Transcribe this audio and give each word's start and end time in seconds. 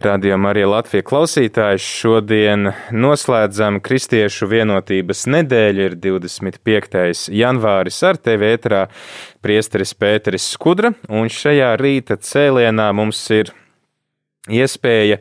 Radio 0.00 0.36
Marija 0.36 0.68
Latvija 0.68 1.00
klausītājs 1.08 1.80
šodien 1.80 2.68
noslēdzam 2.92 3.78
Kristiešu 3.80 4.44
vienotības 4.50 5.22
nedēļu, 5.32 5.86
ir 5.86 5.94
25. 5.96 7.30
janvāris 7.32 8.02
ar 8.04 8.20
tevi 8.20 8.50
ētrā 8.52 8.82
priesteris 9.40 9.94
Pēteris 9.96 10.50
Skudra, 10.52 10.92
un 11.08 11.32
šajā 11.32 11.72
rīta 11.80 12.18
cēlienā 12.20 12.90
mums 12.92 13.22
ir 13.32 13.54
iespēja 14.52 15.16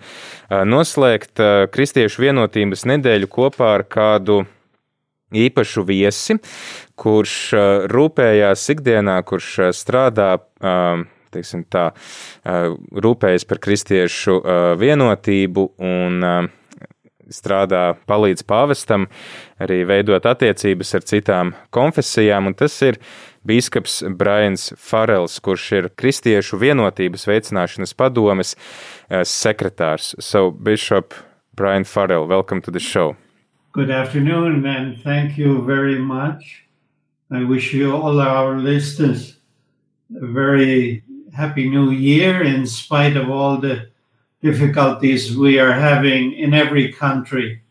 noslēgt 0.67 1.39
Kristiešu 1.71 2.27
vienotības 2.27 2.83
nedēļu 2.91 3.31
kopā 3.31 3.77
ar 3.77 3.87
kādu 3.87 4.41
īpašu 5.31 5.87
viesi, 5.87 6.35
kurš 6.99 7.39
rūpējās 7.95 8.67
ikdienā, 8.75 9.21
kurš 9.23 9.69
strādā 9.71 10.33
teiksim, 11.35 11.67
tā, 11.69 11.91
rūpējas 12.45 13.45
par 13.45 13.61
kristiešu 13.63 14.39
vienotību 14.81 15.69
un 15.83 16.49
strādā, 17.25 17.95
palīdz 18.05 18.43
pāvestam 18.45 19.07
arī 19.61 19.79
veidot 19.89 20.25
attiecības 20.29 20.91
ar 20.97 21.05
citām 21.09 21.53
konfesijām, 21.73 22.51
un 22.51 22.53
tas 22.57 22.75
ir 22.85 22.99
bīskaps 23.45 24.03
Brains 24.17 24.71
Farels, 24.77 25.39
kurš 25.41 25.65
ir 25.79 25.89
kristiešu 25.97 26.59
vienotības 26.61 27.25
veicināšanas 27.29 27.95
padomes 27.97 28.53
sekretārs. 29.09 30.13
So, 30.21 30.51
Bishop 30.51 31.17
Brian 31.57 31.83
Farrell, 31.83 32.27
welcome 32.27 32.61
to 32.61 32.71
the 32.71 32.79
show. 32.79 33.15
Good 33.73 33.89
afternoon, 33.89 34.65
and 34.65 35.01
thank 35.01 35.37
you 35.37 35.65
very 35.65 35.97
much. 35.97 36.65
I 37.31 37.43
wish 37.43 37.73
you 37.73 37.91
all 37.91 38.21
our 38.21 38.57
listeners 38.59 39.37
a 40.13 40.27
very 40.27 41.03
Happy 41.35 41.69
New 41.69 41.91
Year 41.91 42.43
in 42.43 42.65
spite 42.65 43.17
of 43.17 43.29
all 43.29 43.57
the 43.57 43.89
difficulties 44.41 45.35
we 45.35 45.59
are 45.59 45.73
having 45.73 46.33
in 46.33 46.53
every 46.53 46.91
country. 46.93 47.61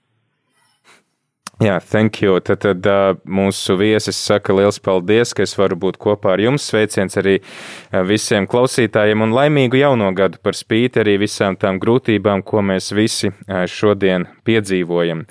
Jā, 1.62 1.78
thank 1.80 2.20
you. 2.20 2.40
Tad, 2.42 2.60
tad 2.64 2.86
uh, 2.90 3.14
mūsu 3.24 3.76
viesis 3.78 4.18
saka 4.18 4.52
liels 4.52 4.80
paldies, 4.82 5.30
ka 5.32 5.44
es 5.46 5.54
varu 5.54 5.78
būt 5.78 6.00
kopā 6.02 6.32
ar 6.34 6.42
jums. 6.42 6.66
Sveiciens 6.66 7.14
arī 7.20 7.36
uh, 7.38 8.02
visiem 8.04 8.48
klausītājiem 8.50 9.22
un 9.22 9.32
laimīgu 9.36 9.78
jauno 9.78 10.10
gadu 10.18 10.42
par 10.42 10.58
spīti 10.58 11.00
arī 11.04 11.14
visām 11.22 11.54
tām 11.56 11.78
grūtībām, 11.80 12.42
ko 12.42 12.64
mēs 12.66 12.90
visi 12.92 13.30
uh, 13.30 13.64
šodien 13.70 14.26
piedzīvojam. 14.44 15.24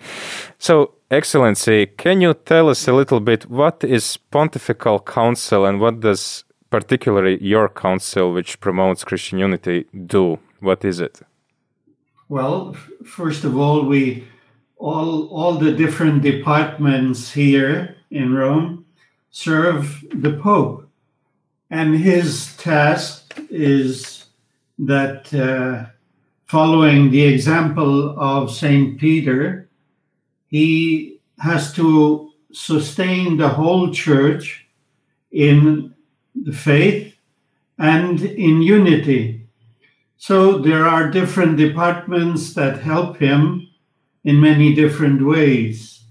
So, 0.58 0.95
Excellency, 1.12 1.86
can 1.86 2.22
you 2.22 2.34
tell 2.34 2.70
us 2.70 2.88
a 2.88 2.94
little 2.94 3.20
bit 3.20 3.45
what 3.45 3.84
is 3.84 4.18
Pontifical 4.31 5.00
Council 5.00 5.68
and 5.68 5.80
what 5.80 6.00
does 6.00 6.46
particularly 6.73 7.38
your 7.39 7.69
council, 7.69 8.34
which 8.34 8.59
promotes 8.59 9.03
Christian 9.03 9.38
unity, 9.38 9.85
do? 10.07 10.39
What 10.59 10.84
is 10.84 11.00
it? 11.00 11.22
Well, 12.29 12.75
first 13.06 13.44
of 13.44 13.56
all, 13.56 13.85
we 13.85 14.28
all 14.78 15.28
all 15.28 15.53
the 15.66 15.72
different 15.72 16.23
departments 16.23 17.31
here 17.31 17.95
in 18.09 18.33
Rome 18.33 18.85
serve 19.29 20.03
the 20.23 20.33
Pope, 20.47 20.89
and 21.69 21.89
his 21.95 22.57
task 22.57 23.39
is 23.51 24.25
that 24.79 25.31
uh, 25.31 25.91
following 26.45 27.12
the 27.12 27.25
example 27.33 28.17
of 28.17 28.51
Saint 28.51 29.00
Peter, 29.00 29.69
he 30.47 31.19
has 31.38 31.72
to 31.73 32.31
sustain 32.51 33.38
the 33.38 33.50
whole 33.50 33.94
church 33.94 34.66
in 35.31 35.94
the 36.35 36.53
faith 36.53 37.16
and 37.77 38.21
in 38.21 38.61
unity. 38.61 39.47
So 40.17 40.57
there 40.57 40.85
are 40.85 41.09
different 41.11 41.57
departments 41.57 42.53
that 42.53 42.79
help 42.79 43.17
him 43.17 43.67
in 44.23 44.39
many 44.39 44.73
different 44.73 45.25
ways. 45.25 46.05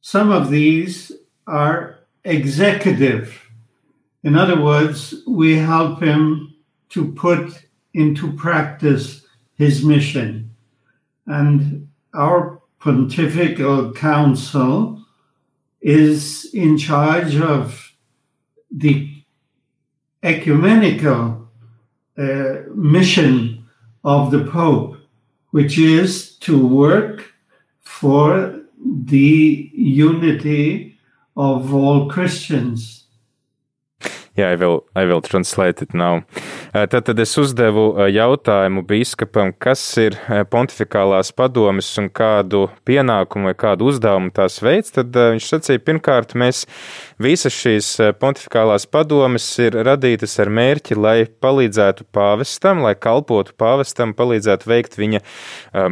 Some 0.00 0.30
of 0.30 0.50
these 0.50 1.12
are 1.46 1.98
executive. 2.24 3.50
In 4.22 4.36
other 4.36 4.60
words, 4.60 5.14
we 5.26 5.56
help 5.56 6.02
him 6.02 6.54
to 6.90 7.12
put 7.12 7.66
into 7.94 8.32
practice 8.32 9.26
his 9.54 9.84
mission. 9.84 10.54
And 11.26 11.88
our 12.14 12.60
pontifical 12.78 13.92
council 13.92 15.04
is 15.80 16.46
in 16.52 16.78
charge 16.78 17.36
of 17.36 17.92
the 18.70 19.11
ecumenical 20.22 21.48
uh, 22.18 22.54
mission 22.74 23.64
of 24.04 24.30
the 24.30 24.44
Pope, 24.44 24.96
which 25.50 25.78
is 25.78 26.36
to 26.38 26.66
work 26.66 27.32
for 27.80 28.60
the 28.84 29.70
unity 29.74 30.98
of 31.36 31.74
all 31.74 32.08
Christians. 32.08 33.02
Yeah, 34.34 34.48
I 34.48 34.54
will, 34.56 34.84
I 34.96 35.04
will 35.04 35.20
translate 35.20 35.82
it 35.82 35.92
now. 35.92 36.24
Tad, 36.72 37.04
tad 37.04 37.18
es 37.20 37.34
uzdevu 37.36 37.82
jautājumu 38.08 38.80
biskupam, 38.88 39.50
kas 39.60 39.82
ir 40.00 40.16
pontificālās 40.48 41.28
padomes 41.36 41.90
un 42.00 42.08
kādu 42.08 42.62
pienākumu 42.88 43.50
vai 43.50 43.52
kādu 43.60 43.90
uzdevumu 43.92 44.32
tās 44.32 44.56
veids. 44.64 44.94
Tad 44.96 45.12
viņš 45.12 45.50
sacīja, 45.52 45.82
pirmkārt, 45.84 46.32
mēs 46.32 46.64
visas 47.22 47.54
šīs 47.54 47.88
pontificālās 48.20 48.84
padomes 48.90 49.46
ir 49.62 49.76
radītas 49.86 50.34
ar 50.42 50.50
mērķi, 50.52 50.96
lai 50.98 51.16
palīdzētu 51.26 52.06
pāvestam, 52.14 52.82
lai 52.84 52.94
kalpotu 52.98 53.54
pāvestam, 53.58 54.12
palīdzētu 54.18 54.68
veikt 54.68 54.98
viņa 55.00 55.22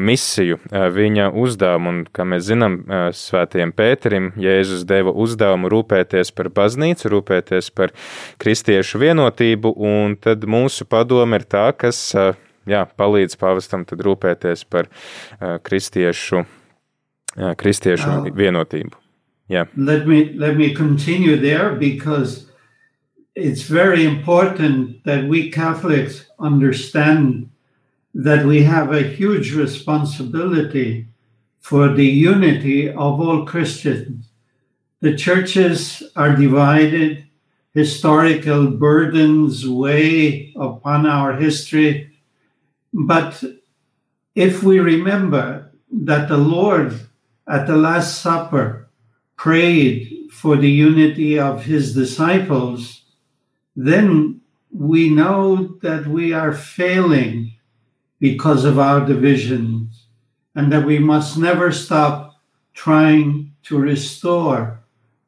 misiju, 0.00 0.60
viņa 0.70 1.30
uzdevumu. 1.32 1.90
Un, 1.90 2.02
kā 2.12 2.26
mēs 2.28 2.46
zinām, 2.50 2.76
svētajiem 3.16 3.72
Pēterim 3.76 4.30
Jēzus 4.40 4.84
deva 4.88 5.14
uzdevumu 5.14 5.70
rūpēties 5.72 6.34
par 6.36 6.50
baznīcu, 6.54 7.10
rūpēties 7.14 7.72
par 7.74 7.94
kristiešu 8.42 9.00
vienotību, 9.02 9.74
un 9.74 10.16
tad 10.20 10.46
mūsu 10.50 10.86
padome 10.90 11.40
ir 11.40 11.48
tā, 11.50 11.70
kas 11.72 12.02
jā, 12.68 12.86
palīdz 13.00 13.38
pāvestam 13.40 13.88
rūpēties 13.88 14.66
par 14.70 14.90
kristiešu, 15.66 16.44
kristiešu 17.60 18.18
vienotību. 18.36 18.99
Yeah. 19.50 19.64
Let 19.76 20.06
me 20.06 20.32
let 20.34 20.56
me 20.56 20.72
continue 20.72 21.34
there 21.34 21.74
because 21.74 22.46
it's 23.34 23.62
very 23.62 24.04
important 24.04 25.02
that 25.02 25.24
we 25.24 25.50
Catholics 25.50 26.26
understand 26.38 27.50
that 28.14 28.46
we 28.46 28.62
have 28.62 28.92
a 28.92 29.02
huge 29.02 29.52
responsibility 29.52 31.08
for 31.58 31.92
the 31.92 32.06
unity 32.06 32.90
of 32.90 33.20
all 33.20 33.44
Christians. 33.44 34.28
The 35.00 35.16
churches 35.16 36.00
are 36.14 36.36
divided, 36.36 37.24
historical 37.74 38.70
burdens 38.70 39.66
weigh 39.66 40.54
upon 40.54 41.06
our 41.06 41.34
history. 41.34 42.16
But 42.94 43.42
if 44.36 44.62
we 44.62 44.78
remember 44.78 45.72
that 45.90 46.28
the 46.28 46.38
Lord 46.38 47.00
at 47.48 47.66
the 47.66 47.76
Last 47.76 48.22
Supper 48.22 48.79
prayed 49.40 50.28
for 50.30 50.54
the 50.58 50.70
unity 50.70 51.38
of 51.38 51.64
his 51.64 51.94
disciples, 51.94 53.04
then 53.74 54.38
we 54.70 55.08
know 55.08 55.78
that 55.80 56.06
we 56.06 56.30
are 56.30 56.52
failing 56.52 57.50
because 58.18 58.66
of 58.66 58.78
our 58.78 59.00
divisions 59.06 60.04
and 60.54 60.70
that 60.70 60.84
we 60.84 60.98
must 60.98 61.38
never 61.38 61.72
stop 61.72 62.36
trying 62.74 63.50
to 63.62 63.78
restore 63.78 64.78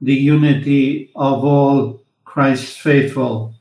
the 0.02 0.14
unity 0.14 1.10
of 1.16 1.42
all 1.42 2.04
Christ's 2.26 2.76
faithful. 2.76 3.54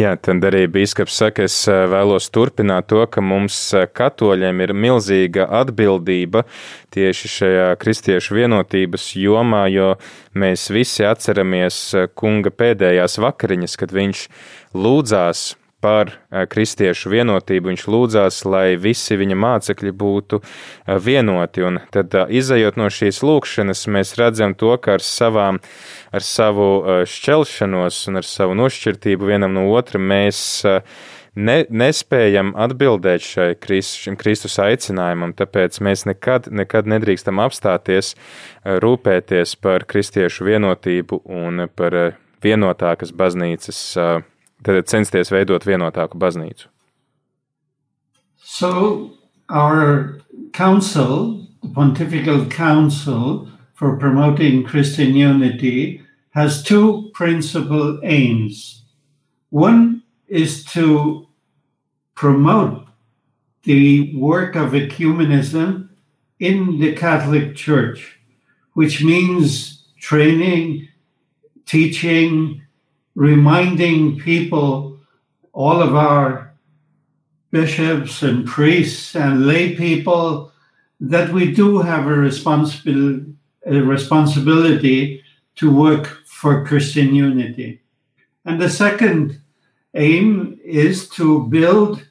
Jā, 0.00 0.14
tad 0.16 0.40
arī 0.48 0.62
biskups 0.72 1.18
saka, 1.20 1.44
es 1.44 1.56
vēlos 1.68 2.30
turpināt 2.32 2.86
to, 2.88 3.02
ka 3.12 3.20
mums 3.20 3.58
katoļiem 3.92 4.62
ir 4.64 4.72
milzīga 4.72 5.44
atbildība 5.60 6.46
tieši 6.96 7.32
šajā 7.34 7.66
kristiešu 7.82 8.38
vienotības 8.38 9.10
jomā, 9.20 9.66
jo 9.68 9.90
mēs 10.32 10.70
visi 10.72 11.04
atceramies 11.04 11.82
kunga 12.16 12.54
pēdējās 12.56 13.18
vakariņas, 13.20 13.76
kad 13.82 13.92
viņš 13.92 14.24
lūdzās 14.72 15.50
par 15.82 16.12
kristiešu 16.30 17.10
vienotību. 17.12 17.72
Viņš 17.72 17.86
lūdzās, 17.90 18.42
lai 18.48 18.76
visi 18.80 19.18
viņa 19.18 19.38
mācekļi 19.42 19.94
būtu 19.98 20.40
vienoti. 21.02 21.66
Un 21.66 21.80
tad, 21.94 22.14
izējot 22.30 22.78
no 22.80 22.88
šīs 22.92 23.22
lūkšanas, 23.26 23.86
mēs 23.92 24.14
redzam 24.20 24.54
to, 24.58 24.74
ka 24.82 24.96
ar, 24.98 25.06
savām, 25.06 25.58
ar 26.14 26.26
savu 26.26 26.68
šķelšanos 27.08 28.04
un 28.10 28.22
ar 28.22 28.28
savu 28.28 28.56
nošķirtību 28.58 29.32
vienam 29.32 29.56
no 29.56 29.66
otra 29.74 30.00
mēs 30.00 30.62
ne, 31.34 31.58
nespējam 31.68 32.52
atbildēt 32.58 33.24
šai 33.26 33.48
Kristus, 33.60 34.02
šim 34.06 34.18
Kristus 34.20 34.58
aicinājumam, 34.62 35.34
tāpēc 35.36 35.80
mēs 35.84 36.06
nekad, 36.08 36.50
nekad 36.52 36.90
nedrīkstam 36.90 37.40
apstāties, 37.42 38.14
rūpēties 38.64 39.56
par 39.62 39.86
kristiešu 39.88 40.48
vienotību 40.50 41.22
un 41.26 41.66
par 41.76 41.98
vienotākas 42.42 43.14
baznīcas 43.14 43.80
tad 44.64 44.88
censties 44.88 45.32
veidot 45.32 45.66
vienotāku 45.66 46.18
baznīcu. 46.18 46.68
So 48.38 49.12
our 49.48 50.20
council, 50.52 51.46
the 51.62 51.68
Pontifical 51.68 52.46
Council 52.46 53.48
for 53.74 53.96
Promoting 53.96 54.64
Christian 54.64 55.14
Unity, 55.14 56.02
has 56.30 56.62
two 56.62 57.10
principal 57.14 58.00
aims. 58.02 58.84
One 59.50 60.02
is 60.28 60.64
to 60.72 61.28
promote 62.14 62.86
the 63.64 64.16
work 64.16 64.56
of 64.56 64.72
ecumenism 64.72 65.88
in 66.40 66.80
the 66.80 66.94
Catholic 66.94 67.54
Church, 67.54 68.18
which 68.72 69.04
means 69.04 69.84
training, 70.00 70.88
teaching, 71.66 72.61
reminding 73.14 74.18
people, 74.18 74.98
all 75.52 75.82
of 75.82 75.94
our 75.94 76.54
bishops 77.50 78.22
and 78.22 78.46
priests 78.46 79.14
and 79.14 79.46
lay 79.46 79.74
people, 79.74 80.52
that 81.00 81.32
we 81.32 81.52
do 81.52 81.78
have 81.78 82.06
a, 82.06 82.10
responsibil- 82.10 83.34
a 83.66 83.80
responsibility 83.80 85.22
to 85.56 85.74
work 85.74 86.06
for 86.26 86.64
Christian 86.64 87.14
unity. 87.14 87.82
And 88.44 88.60
the 88.60 88.70
second 88.70 89.40
aim 89.94 90.58
is 90.64 91.08
to 91.10 91.46
build 91.48 92.06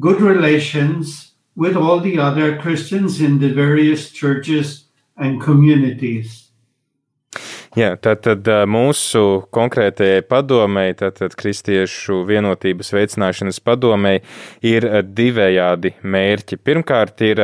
good 0.00 0.20
relations 0.20 1.32
with 1.54 1.76
all 1.76 2.00
the 2.00 2.18
other 2.18 2.58
Christians 2.58 3.20
in 3.20 3.38
the 3.38 3.52
various 3.52 4.10
churches 4.10 4.86
and 5.16 5.40
communities. 5.40 6.48
Jā, 7.72 7.94
tātad 7.96 8.44
mūsu 8.68 9.46
konkrētajai 9.56 10.20
padomēji, 10.28 10.98
tātad 11.00 11.32
Kristiešu 11.40 12.18
vienotības 12.28 12.92
veicināšanas 12.92 13.62
padomēji, 13.64 14.20
ir 14.68 14.84
divējādi 15.08 15.94
mērķi. 16.04 16.58
Pirmkārt, 16.60 17.22
ir 17.24 17.40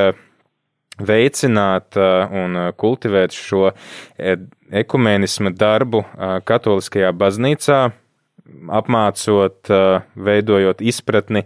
veicināt 1.00 1.96
un 1.96 2.60
kultivēt 2.76 3.32
šo 3.32 3.70
ekumenisma 4.82 5.54
darbu 5.56 6.04
katoliskajā 6.44 7.14
baznīcā, 7.16 7.80
apmācot, 8.68 9.70
veidojot 10.28 10.82
izpratni 10.84 11.44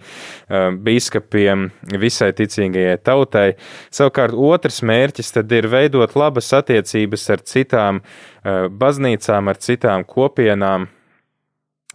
biskupiem 0.87 1.69
visai 2.01 2.33
ticīgajai 2.39 2.99
tautai. 3.05 3.47
Savukārt 3.95 4.37
otrs 4.37 4.83
mērķis 4.87 5.35
tad 5.37 5.53
ir 5.53 5.71
veidot 5.73 6.17
labas 6.19 6.53
attiecības 6.57 7.29
ar 7.35 7.47
citām 7.47 8.03
baznīcām, 8.83 9.49
ar 9.49 9.63
citām 9.63 10.07
kopienām, 10.09 10.89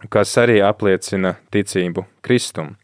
kas 0.08 0.36
arī 0.40 0.60
apliecina 0.64 1.36
ticību 1.52 2.06
Kristum. 2.22 2.76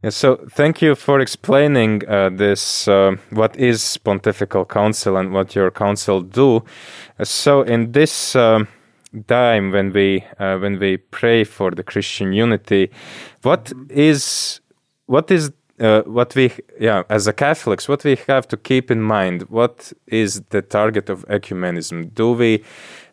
Yeah, 0.00 0.10
so 0.10 0.36
thank 0.54 0.80
you 0.80 0.94
for 0.94 1.18
explaining 1.18 2.08
uh, 2.08 2.28
this, 2.28 2.86
uh, 2.86 3.16
what 3.30 3.56
is 3.56 3.98
Pontifical 3.98 4.64
Council 4.64 5.16
and 5.16 5.32
what 5.32 5.56
your 5.56 5.72
council 5.72 6.20
do. 6.20 6.62
So 7.20 7.62
in 7.62 7.90
this 7.90 8.36
uh, 8.36 8.60
time 9.26 9.70
when 9.70 9.92
we 9.92 10.24
uh, 10.38 10.58
when 10.58 10.78
we 10.78 10.96
pray 10.96 11.44
for 11.44 11.70
the 11.70 11.82
Christian 11.82 12.32
unity, 12.32 12.90
what 13.42 13.72
is 13.90 14.60
what 15.06 15.30
is 15.30 15.52
uh, 15.80 16.02
what 16.02 16.34
we 16.34 16.52
yeah 16.80 17.02
as 17.08 17.26
a 17.26 17.32
Catholics 17.32 17.88
what 17.88 18.04
we 18.04 18.16
have 18.26 18.46
to 18.48 18.56
keep 18.56 18.90
in 18.90 19.02
mind? 19.02 19.42
What 19.48 19.92
is 20.06 20.42
the 20.50 20.62
target 20.62 21.08
of 21.10 21.26
ecumenism? 21.28 22.14
Do 22.14 22.32
we 22.32 22.64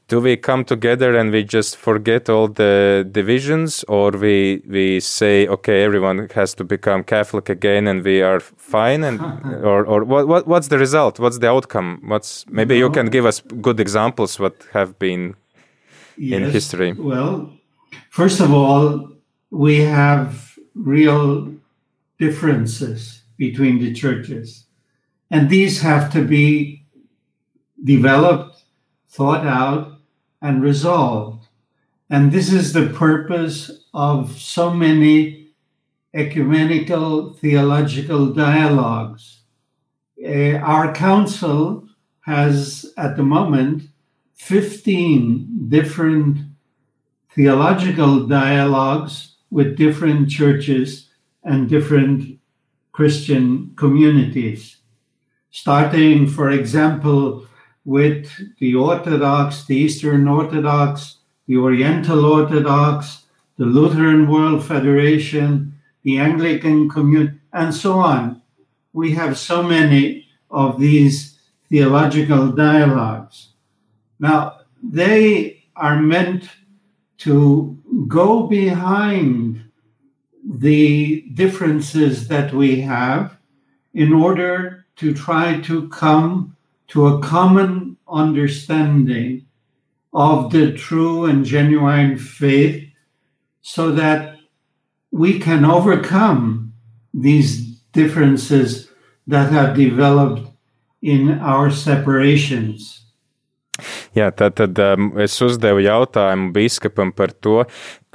do 0.07 0.21
we 0.21 0.38
come 0.38 0.63
together 0.63 1.15
and 1.15 1.31
we 1.31 1.44
just 1.44 1.77
forget 1.77 2.30
all 2.30 2.48
the 2.48 3.07
divisions 3.12 3.83
or 3.88 4.12
we 4.12 4.62
we 4.68 5.00
say 5.00 5.48
okay 5.48 5.83
everyone 5.83 6.27
has 6.36 6.53
to 6.53 6.63
become 6.63 7.03
catholic 7.03 7.50
again 7.50 7.88
and 7.88 8.03
we 8.03 8.21
are 8.21 8.39
fine 8.39 9.03
and 9.03 9.19
or 9.63 9.83
or 9.86 10.03
what, 10.03 10.27
what 10.27 10.48
what's 10.48 10.68
the 10.68 10.77
result 10.77 11.19
what's 11.19 11.39
the 11.39 11.50
outcome 11.50 12.00
what's 12.06 12.45
maybe 12.50 12.77
you 12.77 12.89
can 12.89 13.07
give 13.07 13.25
us 13.25 13.41
good 13.62 13.80
examples 13.80 14.39
what 14.39 14.56
have 14.74 14.98
been 15.00 15.36
in 16.17 16.44
history 16.50 16.94
Well, 16.94 17.51
first 18.09 18.39
of 18.39 18.53
all, 18.53 19.12
we 19.50 19.81
have 19.81 20.57
real 20.73 21.53
differences 22.19 23.21
between 23.38 23.79
the 23.79 23.94
churches, 23.94 24.65
and 25.29 25.50
these 25.50 25.81
have 25.81 26.12
to 26.13 26.23
be 26.23 26.85
developed, 27.83 28.63
thought 29.09 29.45
out, 29.45 30.00
and 30.41 30.62
resolved. 30.62 31.47
And 32.09 32.31
this 32.31 32.51
is 32.53 32.73
the 32.73 32.88
purpose 32.88 33.71
of 33.94 34.39
so 34.39 34.73
many 34.73 35.47
ecumenical 36.13 37.33
theological 37.33 38.27
dialogues. 38.27 39.41
Uh, 40.23 40.56
our 40.57 40.94
council 40.94 41.88
has, 42.21 42.94
at 42.97 43.17
the 43.17 43.23
moment, 43.23 43.89
15 44.35 45.67
different 45.69 46.39
theological 47.31 48.27
dialogues 48.27 49.35
with 49.49 49.77
different 49.77 50.29
churches 50.29 51.09
and 51.43 51.69
different 51.69 52.39
Christian 52.91 53.73
communities. 53.75 54.77
Starting, 55.51 56.27
for 56.27 56.50
example, 56.50 57.45
with 57.86 58.29
the 58.60 58.75
Orthodox, 58.75 59.65
the 59.65 59.75
Eastern 59.75 60.27
Orthodox, 60.27 61.17
the 61.48 61.57
Oriental 61.57 62.25
Orthodox, 62.25 63.25
the 63.57 63.65
Lutheran 63.65 64.29
World 64.29 64.65
Federation, 64.65 65.74
the 66.03 66.17
Anglican 66.17 66.89
Communion, 66.89 67.39
and 67.53 67.74
so 67.74 68.00
on. 68.00 68.41
We 68.93 69.12
have 69.12 69.38
so 69.38 69.63
many 69.63 70.27
of 70.50 70.79
these 70.79 71.39
theological 71.69 72.50
dialogues. 72.50 73.54
Now, 74.19 74.60
they 74.81 75.63
are 75.75 76.01
meant 76.01 76.50
to 77.19 77.77
go 78.07 78.48
behind 78.48 79.63
the 80.48 81.22
differences 81.34 82.27
that 82.27 82.53
we 82.53 82.81
have 82.81 83.38
in 83.93 84.13
order 84.13 84.86
to 84.98 85.13
try 85.13 85.60
to 85.62 85.89
come 85.89 86.55
to 86.88 87.07
a 87.07 87.22
common 87.22 87.98
understanding 88.07 89.45
of 90.13 90.51
the 90.51 90.72
true 90.74 91.25
and 91.25 91.43
genuine 91.43 92.17
faith 92.17 92.88
so 93.62 93.91
that 93.91 94.38
we 95.12 95.39
can 95.39 95.65
overcome 95.65 96.74
these 97.13 97.79
differences 97.91 98.89
that 99.27 99.51
have 99.51 99.75
developed 99.75 100.48
in 101.01 101.39
our 101.39 101.72
separations. 101.72 103.04
Jā, 104.15 104.29
tad, 104.31 104.55
tad 104.55 104.79
um, 104.79 105.10
es 105.19 105.36
uzdevu 105.43 105.81
jautājumu 105.84 106.53
biskupam 106.55 107.12
par 107.15 107.34
to, 107.43 107.65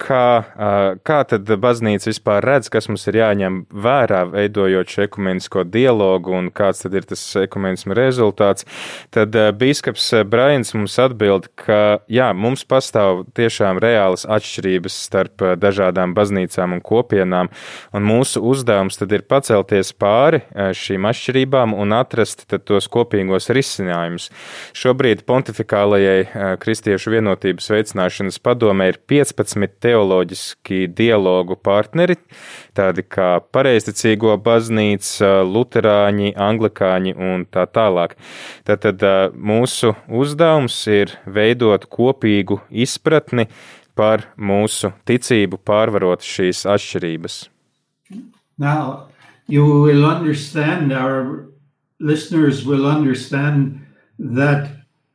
kā, 0.00 0.98
kā 1.06 1.18
tad 1.28 1.50
baznīca 1.60 2.08
vispār 2.08 2.44
redz, 2.46 2.70
kas 2.72 2.88
mums 2.90 3.04
ir 3.10 3.18
jāņem 3.20 3.60
vērā, 3.70 4.22
veidojot 4.32 4.90
šo 4.90 5.04
ekumenisko 5.06 5.64
dialogu 5.68 6.32
un 6.38 6.48
kāds 6.54 6.84
tad 6.84 6.96
ir 6.96 7.06
tas 7.08 7.22
ekumenisma 7.42 7.96
rezultāts. 7.98 8.66
Tad 9.14 9.36
biskups 9.60 10.08
Brains 10.30 10.72
mums 10.76 10.96
atbild, 11.02 11.50
ka 11.60 12.00
jā, 12.10 12.30
mums 12.34 12.64
pastāv 12.68 13.24
tiešām 13.36 13.80
reālas 13.82 14.26
atšķirības 14.28 14.96
starp 15.06 15.44
dažādām 15.60 16.14
baznīcām 16.16 16.78
un 16.78 16.82
kopienām, 16.84 17.50
un 17.92 18.06
mūsu 18.08 18.42
uzdevums 18.50 18.98
tad 19.00 19.12
ir 19.16 19.26
pacelties 19.28 19.92
pāri 19.92 20.42
šīm 20.76 21.08
atšķirībām 21.10 21.76
un 21.76 21.94
atrast 21.96 22.46
tos 22.66 22.88
kopīgos 22.90 23.50
risinājumus. 23.54 24.30
Šobrīd 24.76 25.26
pontifikālajai 25.28 26.56
kristiešu 26.62 27.14
vienotības 27.16 27.70
veicināšanas 27.74 28.40
padomē 28.42 28.90
ir 28.94 29.00
15 29.10 29.89
teoloģiski 29.90 30.86
dialogu 30.94 31.56
partneri, 31.58 32.16
tādi 32.76 33.04
kā 33.04 33.40
pareizticīgo 33.52 34.36
baznīca, 34.44 35.40
luterāņi, 35.46 36.32
anglikāņi 36.38 37.16
un 37.18 37.44
tā 37.50 37.66
tālāk. 37.70 38.16
Tātad 38.68 39.04
mūsu 39.34 39.94
uzdevums 40.06 40.78
ir 40.90 41.16
veidot 41.26 41.86
kopīgu 41.90 42.60
izpratni 42.70 43.48
par 43.98 44.28
mūsu 44.38 44.94
ticību, 45.08 45.60
pārvarot 45.66 46.24
šīs 46.24 46.64
atšķirības. 46.70 47.42
Now, 48.58 49.08
you 49.48 49.64
will 49.64 50.04
understand, 50.04 50.92
our 50.92 51.48
listeners 51.98 52.64
will 52.64 52.86
understand 52.86 53.80
that 54.18 54.70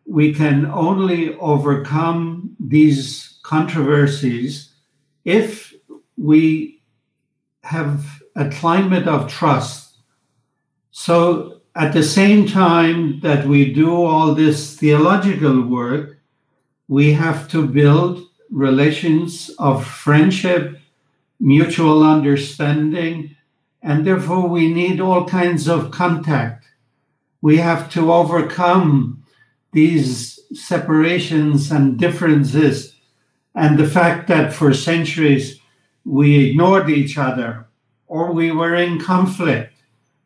we 0.06 0.34
can 0.34 0.66
only 0.66 1.36
overcome 1.38 2.56
these 2.60 3.35
controversies 3.46 4.74
if 5.24 5.74
we 6.18 6.82
have 7.64 8.24
a 8.36 8.50
climate 8.50 9.08
of 9.08 9.32
trust. 9.32 9.98
So, 10.92 11.62
at 11.76 11.94
the 11.94 12.04
same 12.04 12.48
time 12.48 13.20
that 13.20 13.46
we 13.46 13.72
do 13.74 13.94
all 13.94 14.34
this 14.34 14.78
theological 14.78 15.62
work, 15.62 16.18
we 16.88 17.14
have 17.14 17.48
to 17.50 17.68
build 17.68 18.22
relations 18.50 19.52
of 19.60 19.86
friendship, 19.86 20.80
mutual 21.40 22.02
understanding, 22.04 23.36
and 23.82 24.08
therefore 24.08 24.48
we 24.48 24.74
need 24.74 25.00
all 25.00 25.26
kinds 25.26 25.68
of 25.68 25.92
contact. 25.92 26.66
We 27.42 27.58
have 27.58 27.92
to 27.92 28.12
overcome 28.12 29.24
these 29.74 30.40
separations 30.54 31.72
and 31.72 32.00
differences 32.00 32.95
and 33.56 33.80
the 33.80 33.88
fact 33.88 34.28
that 34.28 34.54
for 34.54 34.74
centuries 34.74 35.60
we 36.04 36.50
ignored 36.50 36.90
each 36.90 37.18
other 37.18 37.66
or 38.08 38.32
we 38.32 38.52
were 38.52 38.76
in 38.76 39.00
conflict 39.00 39.74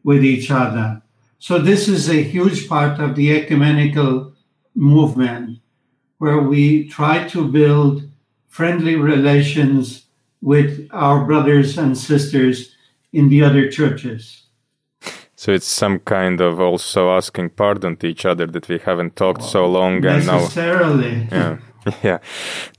with 0.04 0.24
each 0.24 0.52
other. 0.52 1.02
So, 1.38 1.58
this 1.58 1.88
is 1.88 2.10
a 2.10 2.22
huge 2.22 2.68
part 2.68 3.00
of 3.00 3.16
the 3.16 3.32
ecumenical 3.32 4.34
movement 4.76 5.60
where 6.18 6.42
we 6.42 6.90
try 6.90 7.28
to 7.30 7.48
build 7.48 8.04
friendly 8.48 8.96
relations 8.96 10.06
with 10.42 10.90
our 10.92 11.26
brothers 11.26 11.78
and 11.78 11.98
sisters 11.98 12.76
in 13.14 13.30
the 13.30 13.42
other 13.42 13.70
churches. 13.70 14.44
So 15.36 15.54
it's 15.54 15.68
some 15.68 16.00
kind 16.00 16.42
of 16.42 16.60
also 16.60 17.12
asking 17.12 17.52
pardon 17.52 17.96
to 17.98 18.08
each 18.08 18.26
other 18.26 18.46
that 18.48 18.68
we 18.68 18.80
haven't 18.80 19.16
talked 19.16 19.42
so 19.42 19.66
long 19.66 20.06
and 20.06 20.26
now. 20.28 20.40
Necessarily. 20.40 21.30
Yeah. 21.32 21.60
Jā. 22.10 22.18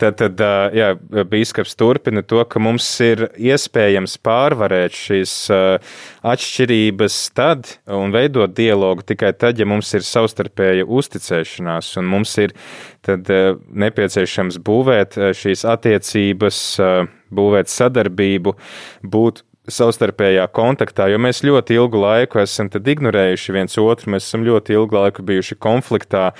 Tad, 0.00 0.18
tad 0.20 0.42
jā, 0.76 0.92
bīskaps 1.30 1.76
turpina 1.78 2.22
to, 2.26 2.42
ka 2.48 2.62
mums 2.62 2.86
ir 3.04 3.26
iespējams 3.38 4.16
pārvarēt 4.24 4.96
šīs 4.96 5.34
atšķirības 6.32 7.18
tad 7.36 7.74
un 7.90 8.14
veidot 8.14 8.54
dialogu 8.56 9.04
tikai 9.06 9.32
tad, 9.36 9.60
ja 9.60 9.68
mums 9.68 9.90
ir 9.96 10.06
savstarpēja 10.06 10.86
uzticēšanās 10.88 11.92
un 12.00 12.10
mums 12.10 12.36
ir 12.42 12.54
tad 13.06 13.28
nepieciešams 13.30 14.60
būvēt 14.64 15.18
šīs 15.36 15.66
attiecības, 15.68 16.64
būvēt 17.34 17.70
sadarbību, 17.72 18.56
būt 19.06 19.44
savstarpējā 19.74 20.46
kontaktā, 20.54 21.08
jo 21.10 21.18
mēs 21.22 21.42
ļoti 21.46 21.76
ilgu 21.78 22.00
laiku 22.02 22.40
esam 22.42 22.70
ignorējuši 22.70 23.54
viens 23.56 23.78
otru, 23.80 24.12
mēs 24.14 24.28
esam 24.28 24.44
ļoti 24.46 24.76
ilgu 24.76 24.98
laiku 24.98 25.24
bijuši 25.26 25.56
konfliktā, 25.60 26.30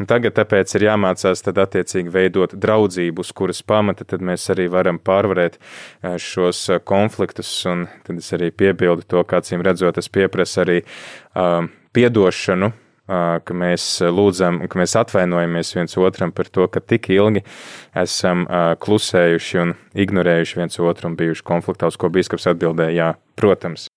un 0.00 0.10
tagad 0.10 0.36
tāpēc 0.38 0.74
ir 0.76 0.86
jāmācās 0.88 1.44
tad 1.46 1.60
attiecīgi 1.62 2.12
veidot 2.12 2.54
draudzību, 2.54 3.24
uz 3.24 3.32
kuras 3.36 3.62
pamata 3.62 4.04
tad 4.04 4.24
mēs 4.24 4.48
arī 4.54 4.68
varam 4.72 4.98
pārvarēt 4.98 5.58
eh, 5.60 6.18
šos 6.18 6.66
eh, 6.70 6.82
konfliktus, 6.84 7.50
un 7.70 7.86
tad 8.06 8.20
es 8.22 8.30
arī 8.36 8.50
piebildu 8.52 9.06
to, 9.08 9.24
jums 9.24 9.66
redzot, 9.66 9.98
es 9.98 10.08
pieprasu 10.12 10.60
arī 10.62 10.78
uh, 10.82 11.64
piedošanu, 11.96 12.70
ka 13.10 13.56
mēs 13.56 13.86
lūdzam, 14.06 14.62
ka 14.70 14.80
mēs 14.80 14.96
atvainojamies 15.00 15.74
viens 15.76 15.98
otram 15.98 16.34
par 16.34 16.50
to, 16.52 16.68
ka 16.70 16.82
tik 16.82 17.10
ilgi 17.14 17.44
esam 17.98 18.46
klusējuši 18.82 19.64
un 19.64 19.74
ignorējuši 19.98 20.62
viens 20.62 20.78
otru 20.82 21.10
un 21.10 21.18
bijuši 21.18 21.46
konfliktā, 21.46 21.90
uz 21.90 21.98
ko 22.00 22.12
biskups 22.12 22.48
atbildēja, 22.52 22.94
jā, 22.94 23.10
protams. 23.40 23.90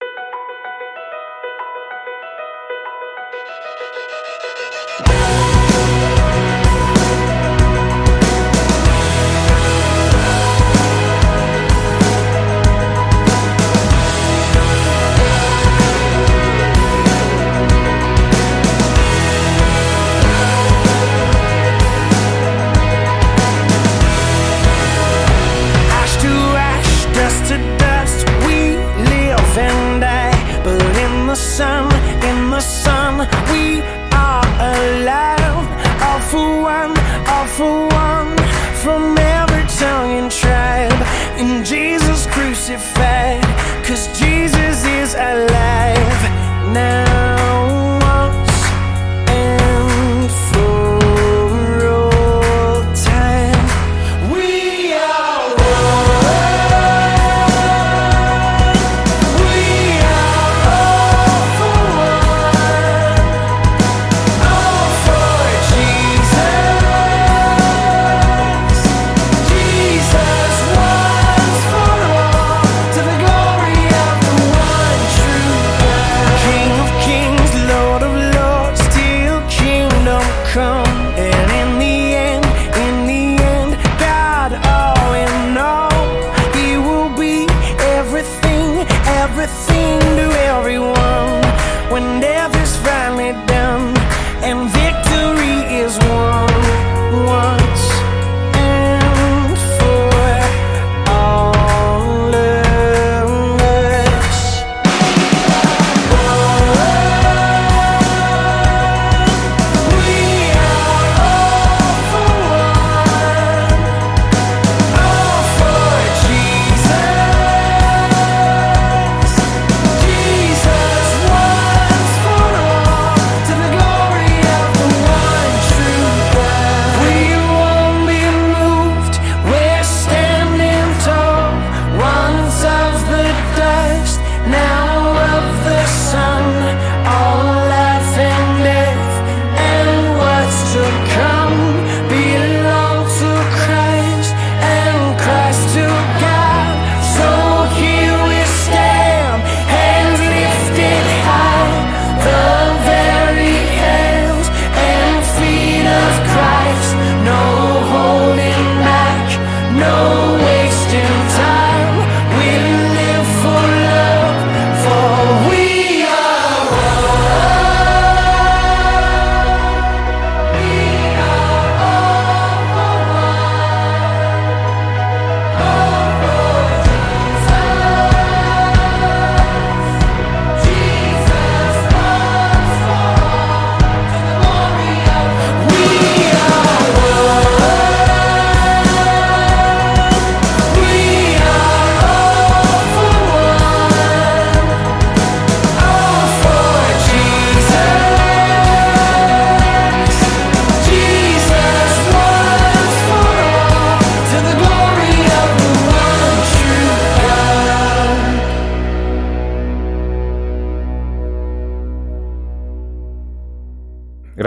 with 89.43 89.72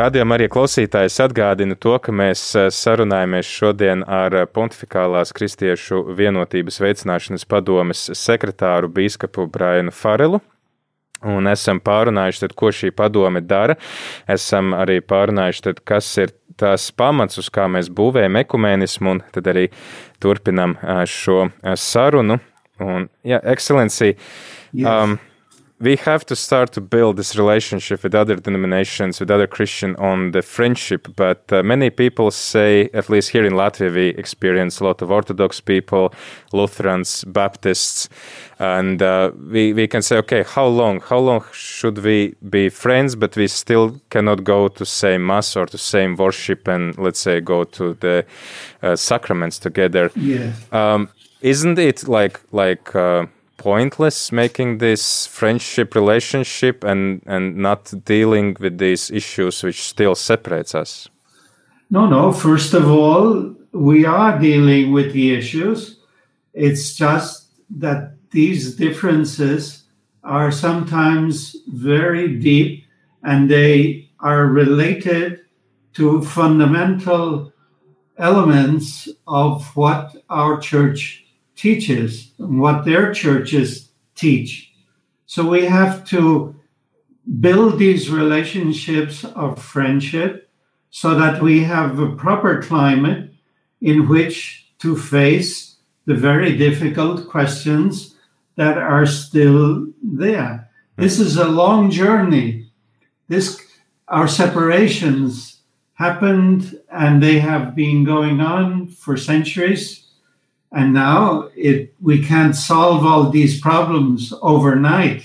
Radījumā 0.07 0.37
arī 0.37 0.47
klausītājs 0.47 1.17
atgādina 1.25 1.75
to, 1.83 1.97
ka 1.99 2.13
mēs 2.15 2.39
sarunājamies 2.77 3.49
šodien 3.51 4.05
ar 4.07 4.37
Pontificālās 4.55 5.33
Kristiešu 5.35 6.05
vienotības 6.15 6.79
veicināšanas 6.79 7.43
padomes 7.51 8.05
sekretāru 8.15 8.87
bīskapu 8.95 9.49
Brainu 9.51 9.91
Farelu. 9.91 10.39
Un 11.27 11.51
esam 11.51 11.81
pārunājuši, 11.83 12.45
tad, 12.45 12.55
ko 12.55 12.71
šī 12.71 12.93
padome 12.95 13.43
dara. 13.43 13.75
Esam 14.31 14.77
arī 14.79 15.01
pārunājuši, 15.03 15.65
tad, 15.73 15.83
kas 15.91 16.13
ir 16.23 16.37
tās 16.55 16.87
pamats, 16.95 17.43
uz 17.43 17.51
kā 17.51 17.67
mēs 17.67 17.91
būvējam 17.91 18.39
ekumēnismu, 18.45 19.17
un 19.17 19.25
tad 19.35 19.51
arī 19.51 19.73
turpinam 20.23 20.77
šo 21.11 21.49
sarunu. 21.75 22.39
Un, 22.79 23.11
jā, 23.27 23.43
ekscelencija. 23.43 24.15
Yes. 24.71 24.87
Um, 24.87 25.19
we 25.79 25.97
have 25.97 26.25
to 26.25 26.35
start 26.35 26.73
to 26.73 26.81
build 26.81 27.19
this 27.19 27.37
relationship 27.37 28.03
with 28.03 28.15
other 28.15 28.37
denominations, 28.37 29.21
with 29.21 29.31
other 29.31 29.47
Christian 29.47 29.95
on 29.97 30.31
the 30.31 30.41
friendship. 30.41 31.07
But 31.17 31.53
uh, 31.53 31.63
many 31.63 31.91
people 31.91 32.31
say, 32.31 32.89
at 32.95 33.11
least 33.11 33.31
here 33.31 33.45
in 33.45 33.53
Latvia, 33.53 33.93
we 33.93 34.09
experience 34.09 34.81
a 34.81 34.85
lot 34.85 35.03
of 35.03 35.11
Orthodox 35.11 35.61
people, 35.61 36.15
Lutherans, 36.53 37.25
Baptists, 37.25 38.09
and 38.59 39.03
uh, 39.03 39.33
we 39.51 39.75
we 39.75 39.87
can 39.87 40.01
say, 40.01 40.17
okay, 40.17 40.45
how 40.45 40.67
long? 40.67 41.01
How 41.01 41.19
long 41.19 41.45
should 41.53 41.99
we 41.99 42.35
be 42.49 42.71
friends, 42.71 43.15
but 43.15 43.37
we 43.37 43.47
still 43.47 44.01
cannot 44.09 44.45
go 44.45 44.69
to 44.69 44.87
same 44.87 45.27
mass 45.27 45.57
or 45.57 45.67
to 45.67 45.77
same 45.77 46.17
worship, 46.17 46.69
and 46.69 46.97
let's 46.97 47.21
say 47.21 47.41
go 47.41 47.65
to 47.65 47.95
the 48.01 48.25
uh, 48.83 48.97
sacraments 48.97 49.59
together? 49.59 50.11
Yes. 50.17 50.55
Um, 50.73 51.11
isn't 51.43 51.79
it 51.79 52.09
like 52.09 52.41
like 52.51 52.97
uh, 52.97 53.27
pointless 53.57 54.33
making 54.33 54.79
this 54.79 55.27
friendship 55.27 55.95
relationship 55.95 56.85
and 56.85 57.23
and 57.27 57.57
not 57.57 57.93
dealing 58.05 58.57
with 58.61 58.79
these 58.79 59.11
issues 59.11 59.63
which 59.63 59.83
still 59.83 60.15
separates 60.15 60.75
us? 60.75 61.09
No 61.91 62.07
no. 62.07 62.33
First 62.33 62.75
of 62.75 62.91
all 62.91 63.55
we 63.73 64.05
are 64.05 64.39
dealing 64.39 64.93
with 64.93 65.13
the 65.13 65.35
issues. 65.35 66.01
It's 66.55 66.95
just 66.95 67.51
that 67.79 68.15
these 68.31 68.77
differences 68.77 69.85
are 70.25 70.51
sometimes 70.51 71.57
very 71.69 72.39
deep 72.39 72.85
and 73.23 73.51
they 73.51 74.09
are 74.21 74.47
related 74.47 75.41
to 75.95 76.23
fundamental 76.23 77.53
elements 78.19 79.09
of 79.27 79.65
what 79.77 80.17
our 80.29 80.59
church 80.59 81.26
teaches 81.57 82.33
and 82.39 82.61
what 82.61 82.85
their 82.85 83.13
churches 83.13 83.91
teach. 84.15 84.73
So 85.27 85.49
we 85.49 85.65
have 85.65 86.05
to 86.11 86.55
build 87.41 87.79
these 87.79 88.11
relationships 88.11 89.25
of 89.25 89.61
friendship 89.61 90.49
so 90.91 91.19
that 91.19 91.43
we 91.43 91.65
have 91.65 91.99
a 91.99 92.15
proper 92.15 92.63
climate 92.63 93.33
in 93.81 94.09
which 94.09 94.73
to 94.79 94.97
face 94.97 95.77
the 96.07 96.15
very 96.15 96.57
difficult 96.57 97.29
questions 97.29 98.15
that 98.57 98.79
are 98.79 99.07
still 99.07 99.87
there. 100.03 100.71
This 100.97 101.19
is 101.19 101.37
a 101.37 101.49
long 101.49 101.91
journey. 101.91 102.71
This 103.29 103.61
our 104.09 104.29
separations 104.29 105.61
happened 105.95 106.79
and 106.91 107.23
they 107.23 107.41
have 107.41 107.75
been 107.75 108.05
going 108.05 108.41
on 108.41 108.87
for 108.87 109.17
centuries 109.17 110.06
and 110.77 110.93
now 110.93 111.49
it, 111.57 111.95
we 112.03 112.23
can't 112.23 112.55
solve 112.55 113.07
all 113.07 113.31
these 113.31 113.59
problems 113.59 114.31
overnight. 114.43 115.23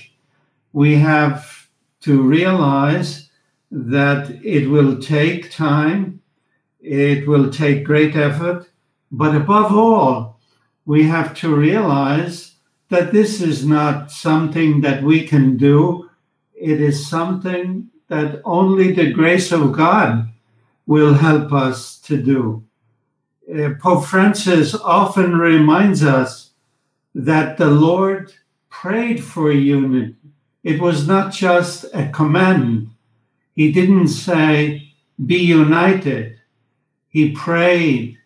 We 0.72 0.96
have 0.96 1.68
to 2.04 2.22
realize 2.22 3.30
that 3.70 4.30
it 4.46 4.70
will 4.70 5.02
take 5.02 5.52
time, 5.52 6.22
it 6.80 7.28
will 7.28 7.52
take 7.52 7.84
great 7.84 8.16
effort, 8.16 8.70
but 9.12 9.36
above 9.36 9.76
all, 9.76 10.40
we 10.86 11.04
have 11.04 11.36
to 11.42 11.54
realize 11.54 12.54
that 12.88 13.12
this 13.12 13.42
is 13.42 13.66
not 13.66 14.10
something 14.10 14.80
that 14.80 15.04
we 15.04 15.28
can 15.28 15.58
do. 15.58 16.10
It 16.56 16.80
is 16.80 17.10
something 17.10 17.90
that 18.08 18.42
only 18.46 18.94
the 18.94 19.12
grace 19.12 19.52
of 19.52 19.74
God 19.74 20.30
will 20.88 21.14
help 21.14 21.52
us 21.52 22.00
to 22.04 22.16
do 22.16 22.64
Uh, 23.52 23.72
Pope 23.82 24.06
Francis 24.06 24.74
often 24.76 25.38
reminds 25.38 26.04
us 26.04 26.52
that 27.14 27.58
the 27.58 27.70
Lord 27.70 28.34
prayed 28.70 29.22
for 29.22 29.52
unity. 29.52 30.16
It 30.64 30.80
was 30.80 31.08
not 31.08 31.34
just 31.34 31.86
a 31.94 32.08
command. 32.10 32.92
He 33.54 33.72
didn't 33.72 34.08
say, 34.08 34.94
be 35.26 35.38
united. 35.38 36.40
He 37.10 37.32
prayed 37.32 38.18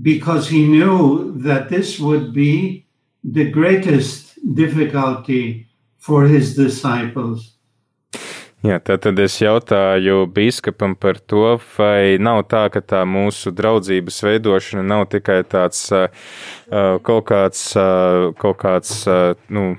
because 0.00 0.48
he 0.48 0.66
knew 0.66 1.34
that 1.40 1.68
this 1.68 1.98
would 1.98 2.32
be 2.32 2.86
the 3.22 3.50
greatest 3.50 4.38
difficulty 4.54 5.68
for 5.98 6.24
his 6.24 6.56
disciples. 6.56 7.56
Jā, 8.60 8.76
tad 8.84 9.16
es 9.22 9.38
jautāju 9.40 10.26
biskupam 10.36 10.92
par 10.92 11.16
to, 11.32 11.54
vai 11.78 12.18
nav 12.20 12.42
tā, 12.52 12.66
ka 12.68 12.82
tā 12.84 13.06
mūsu 13.08 13.54
draudzības 13.56 14.18
veidošana 14.26 14.82
nav 14.84 15.06
tikai 15.14 15.38
tāds 15.48 15.86
uh, 15.96 16.10
kaut 17.00 17.24
kāds, 17.30 17.62
uh, 17.80 18.34
kaut 18.36 18.58
kāds 18.60 18.92
uh, 19.08 19.32
nu, 19.48 19.78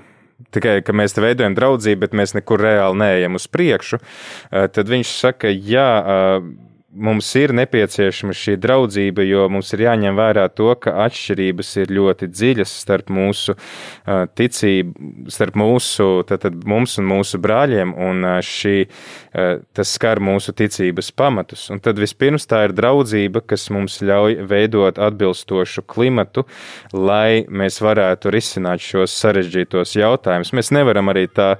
tikai 0.50 0.80
ka 0.82 0.96
mēs 0.98 1.14
te 1.14 1.22
veidojam 1.22 1.54
draudzību, 1.54 2.00
bet 2.02 2.18
mēs 2.18 2.34
nekur 2.34 2.66
reāli 2.66 2.98
neejam 3.04 3.38
uz 3.38 3.46
priekšu. 3.48 4.02
Tad 4.50 4.90
viņš 4.90 5.14
saka, 5.22 5.48
jā 5.48 5.86
mums 6.92 7.28
ir 7.40 7.52
nepieciešama 7.56 8.34
šī 8.36 8.56
draudzība, 8.60 9.24
jo 9.24 9.46
mums 9.52 9.72
ir 9.72 9.86
jāņem 9.86 10.16
vērā 10.18 10.44
to, 10.52 10.68
ka 10.76 10.94
atšķirības 11.06 11.70
ir 11.82 11.94
ļoti 11.96 12.28
dziļas 12.28 12.74
starp 12.82 13.12
mūsu 13.12 13.54
ticību, 14.38 15.28
starp 15.32 15.56
mūsu, 15.60 16.08
tātad 16.28 16.58
mums 16.68 16.98
un 17.00 17.08
mūsu 17.08 17.40
brāļiem, 17.42 17.94
un 17.96 18.26
šī, 18.44 18.74
tas 19.76 19.94
skar 19.96 20.20
mūsu 20.22 20.54
ticības 20.56 21.10
pamatus. 21.16 21.68
Un 21.72 21.80
tad 21.82 22.00
vispirms 22.02 22.46
tā 22.50 22.66
ir 22.68 22.76
draudzība, 22.76 23.44
kas 23.46 23.68
mums 23.72 24.00
ļauj 24.04 24.42
veidot 24.50 25.00
atbilstošu 25.00 25.86
klimatu, 25.88 26.44
lai 26.92 27.44
mēs 27.48 27.80
varētu 27.84 28.32
risināt 28.34 28.84
šos 28.84 29.16
sarežģītos 29.22 29.96
jautājumus. 29.96 30.52
Mēs 30.56 30.72
nevaram 30.76 31.12
arī 31.12 31.24
tā 31.32 31.54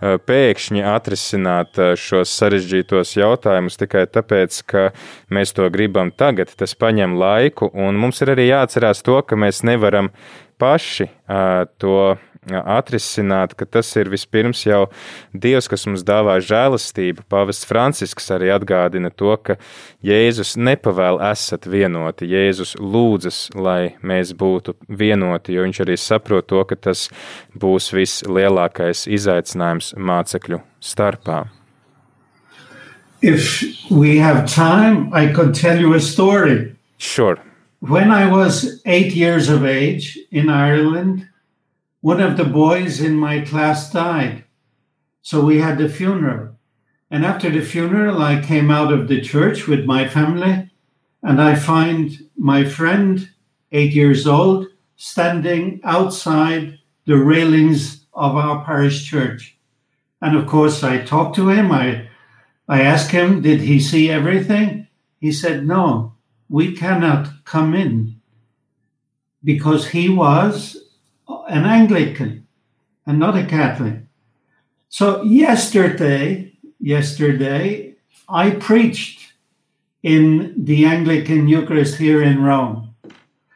pēkšņi 0.00 0.84
atrisināt 0.88 1.80
šos 2.00 2.32
sarežģītos 2.40 3.16
jautājumus 3.18 3.78
tikai 3.80 4.06
tāpēc, 4.08 4.62
ka 4.68 4.77
ka 4.78 5.34
mēs 5.34 5.54
to 5.56 5.66
gribam 5.74 6.12
tagad, 6.14 6.54
tas 6.54 6.76
paņem 6.78 7.18
laiku, 7.18 7.72
un 7.74 7.98
mums 7.98 8.22
ir 8.22 8.34
arī 8.36 8.48
jāatcerās 8.52 9.02
to, 9.06 9.18
ka 9.26 9.38
mēs 9.38 9.64
nevaram 9.66 10.12
paši 10.58 11.10
uh, 11.10 11.66
to 11.82 12.16
atrisināt, 12.48 13.54
ka 13.58 13.66
tas 13.66 13.90
ir 13.96 14.08
vispirms 14.12 14.64
jau 14.66 14.86
Dievs, 15.34 15.68
kas 15.68 15.86
mums 15.88 16.04
dāvā 16.06 16.38
žēlastību. 16.44 17.26
Pāvests 17.30 17.66
Francisks 17.68 18.30
arī 18.34 18.50
atgādina 18.54 19.10
to, 19.10 19.34
ka 19.36 19.58
Jēzus 20.04 20.56
nepavēl 20.56 21.20
esat 21.30 21.68
vienoti, 21.68 22.30
Jēzus 22.30 22.76
lūdzas, 22.80 23.48
lai 23.58 23.94
mēs 24.02 24.32
būtu 24.38 24.78
vienoti, 24.88 25.58
jo 25.58 25.66
viņš 25.66 25.84
arī 25.84 25.98
saprot 26.00 26.48
to, 26.48 26.64
ka 26.64 26.78
tas 26.88 27.08
būs 27.58 27.92
vislielākais 27.96 29.06
izaicinājums 29.10 29.94
mācekļu 29.98 30.62
starpā. 30.80 31.57
If 33.20 33.90
we 33.90 34.18
have 34.18 34.50
time, 34.50 35.12
I 35.12 35.32
could 35.32 35.54
tell 35.54 35.78
you 35.78 35.94
a 35.94 36.00
story. 36.00 36.76
Sure. 36.98 37.38
When 37.80 38.10
I 38.10 38.30
was 38.30 38.80
eight 38.86 39.14
years 39.14 39.48
of 39.48 39.64
age 39.64 40.18
in 40.30 40.48
Ireland, 40.48 41.28
one 42.00 42.20
of 42.20 42.36
the 42.36 42.44
boys 42.44 43.00
in 43.00 43.16
my 43.16 43.40
class 43.40 43.90
died. 43.90 44.44
So 45.22 45.44
we 45.44 45.58
had 45.58 45.78
the 45.78 45.88
funeral. 45.88 46.56
And 47.10 47.24
after 47.24 47.50
the 47.50 47.62
funeral, 47.62 48.22
I 48.22 48.40
came 48.40 48.70
out 48.70 48.92
of 48.92 49.08
the 49.08 49.20
church 49.20 49.66
with 49.66 49.84
my 49.84 50.06
family, 50.06 50.70
and 51.22 51.40
I 51.40 51.54
find 51.54 52.28
my 52.36 52.64
friend, 52.64 53.28
eight 53.72 53.92
years 53.92 54.26
old, 54.26 54.66
standing 54.96 55.80
outside 55.84 56.78
the 57.06 57.16
railings 57.16 58.06
of 58.12 58.36
our 58.36 58.64
parish 58.64 59.04
church. 59.04 59.56
And 60.20 60.36
of 60.36 60.46
course, 60.46 60.82
I 60.82 61.02
talked 61.02 61.36
to 61.36 61.48
him. 61.48 61.72
I 61.72 62.07
I 62.68 62.82
asked 62.82 63.10
him, 63.12 63.40
Did 63.40 63.62
he 63.62 63.80
see 63.80 64.10
everything? 64.10 64.88
He 65.18 65.32
said, 65.32 65.66
No, 65.66 66.14
we 66.48 66.76
cannot 66.76 67.44
come 67.44 67.74
in 67.74 68.20
because 69.42 69.88
he 69.88 70.08
was 70.08 70.76
an 71.48 71.64
Anglican 71.64 72.46
and 73.06 73.18
not 73.18 73.36
a 73.36 73.46
Catholic. 73.46 74.00
So 74.90 75.22
yesterday, 75.22 76.52
yesterday, 76.78 77.94
I 78.28 78.50
preached 78.50 79.32
in 80.02 80.54
the 80.56 80.84
Anglican 80.84 81.48
Eucharist 81.48 81.96
here 81.96 82.22
in 82.22 82.42
Rome. 82.42 82.94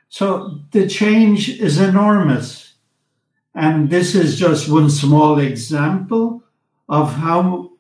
So 0.09 0.61
the 0.73 0.87
change 0.87 1.49
is 1.61 1.79
enormous. 1.79 2.75
And 3.55 3.91
this 3.91 4.15
is 4.15 4.39
just 4.39 4.71
one 4.71 4.91
small 4.91 5.39
example 5.39 6.43
of 6.89 7.15
how 7.15 7.73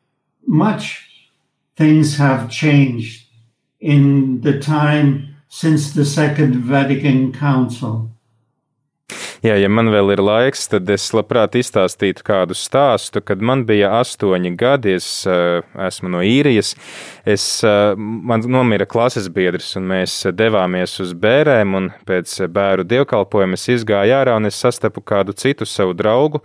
much 0.46 1.11
things 1.76 2.16
have 2.16 2.50
changed 2.50 3.28
in 3.80 4.40
the 4.42 4.58
time 4.60 5.36
since 5.48 5.92
the 5.92 6.04
Second 6.04 6.54
Vatican 6.54 7.32
Council. 7.32 8.11
Jā, 9.42 9.56
ja 9.58 9.66
man 9.66 9.88
vēl 9.90 10.12
ir 10.14 10.20
laiks, 10.22 10.68
tad 10.70 10.86
es 10.94 11.08
labprāt 11.10 11.56
izstāstītu 11.58 12.22
kādu 12.22 12.54
stāstu. 12.54 13.18
Kad 13.26 13.40
man 13.42 13.64
bija 13.66 13.88
astoņi 13.98 14.52
gadi, 14.54 14.92
es 15.00 15.08
uh, 15.26 15.64
esmu 15.82 16.12
no 16.14 16.20
īrijas. 16.22 16.76
Es, 17.26 17.46
uh, 17.66 17.96
man 17.98 18.46
nomira 18.46 18.86
klases 18.86 19.26
biedrs, 19.34 19.72
un 19.80 19.88
mēs 19.90 20.14
devāmies 20.38 20.94
uz 21.02 21.10
bērēm. 21.18 21.74
Pēc 22.06 22.36
bērnu 22.54 22.86
dievkalpojuma 22.86 23.58
es 23.58 23.66
izgāju 23.74 24.14
ārā 24.20 24.36
un 24.38 24.46
es 24.46 24.60
sastapu 24.62 25.02
kādu 25.02 25.34
citu 25.34 25.66
savu 25.66 25.98
draugu, 25.98 26.44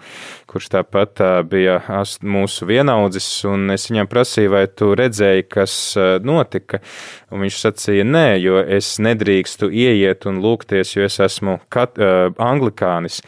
kurš 0.50 0.72
tāpat 0.80 1.22
uh, 1.22 1.36
bija 1.46 1.78
mūsu 2.26 2.66
vienaudzis. 2.66 3.30
Es 3.78 3.88
viņam 3.92 4.10
prasīju, 4.10 4.56
vai 4.56 4.64
tu 4.74 4.90
redzēji, 4.98 5.46
kas 5.54 5.78
notika. 6.26 6.82
Un 7.30 7.46
viņš 7.46 7.62
sacīja, 7.62 8.10
nē, 8.10 8.26
jo 8.42 8.58
es 8.64 8.96
nedrīkstu 9.04 9.70
ieiet 9.70 10.26
un 10.26 10.42
lūgties, 10.42 10.98
jo 10.98 11.06
es 11.06 11.22
esmu 11.22 11.60
kat, 11.70 12.02
uh, 12.02 12.34
anglikānis. 12.88 13.22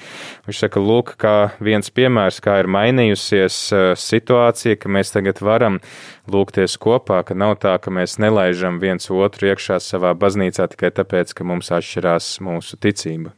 Viņš 0.48 0.60
saka, 0.64 0.80
lūk, 0.80 1.16
kā 1.20 1.52
viens 1.60 1.90
piemērs, 1.90 2.40
kā 2.42 2.60
ir 2.60 2.68
mainījusies 2.68 3.58
uh, 3.74 3.92
situācija, 3.96 4.78
ka 4.80 4.90
mēs 4.90 5.12
tagad 5.12 5.42
varam 5.42 5.80
lūgties 6.28 6.78
kopā, 6.78 7.24
ka 7.24 7.36
nav 7.36 7.60
tā, 7.60 7.78
ka 7.80 7.92
mēs 7.92 8.20
nelaižam 8.20 8.80
viens 8.80 9.10
otru 9.10 9.50
iekšā 9.52 9.80
savā 9.80 10.14
baznīcā 10.14 10.70
tikai 10.70 10.92
tāpēc, 10.92 11.34
ka 11.34 11.44
mums 11.44 11.72
atšķirās 11.72 12.40
mūsu 12.42 12.78
ticība. 12.80 13.34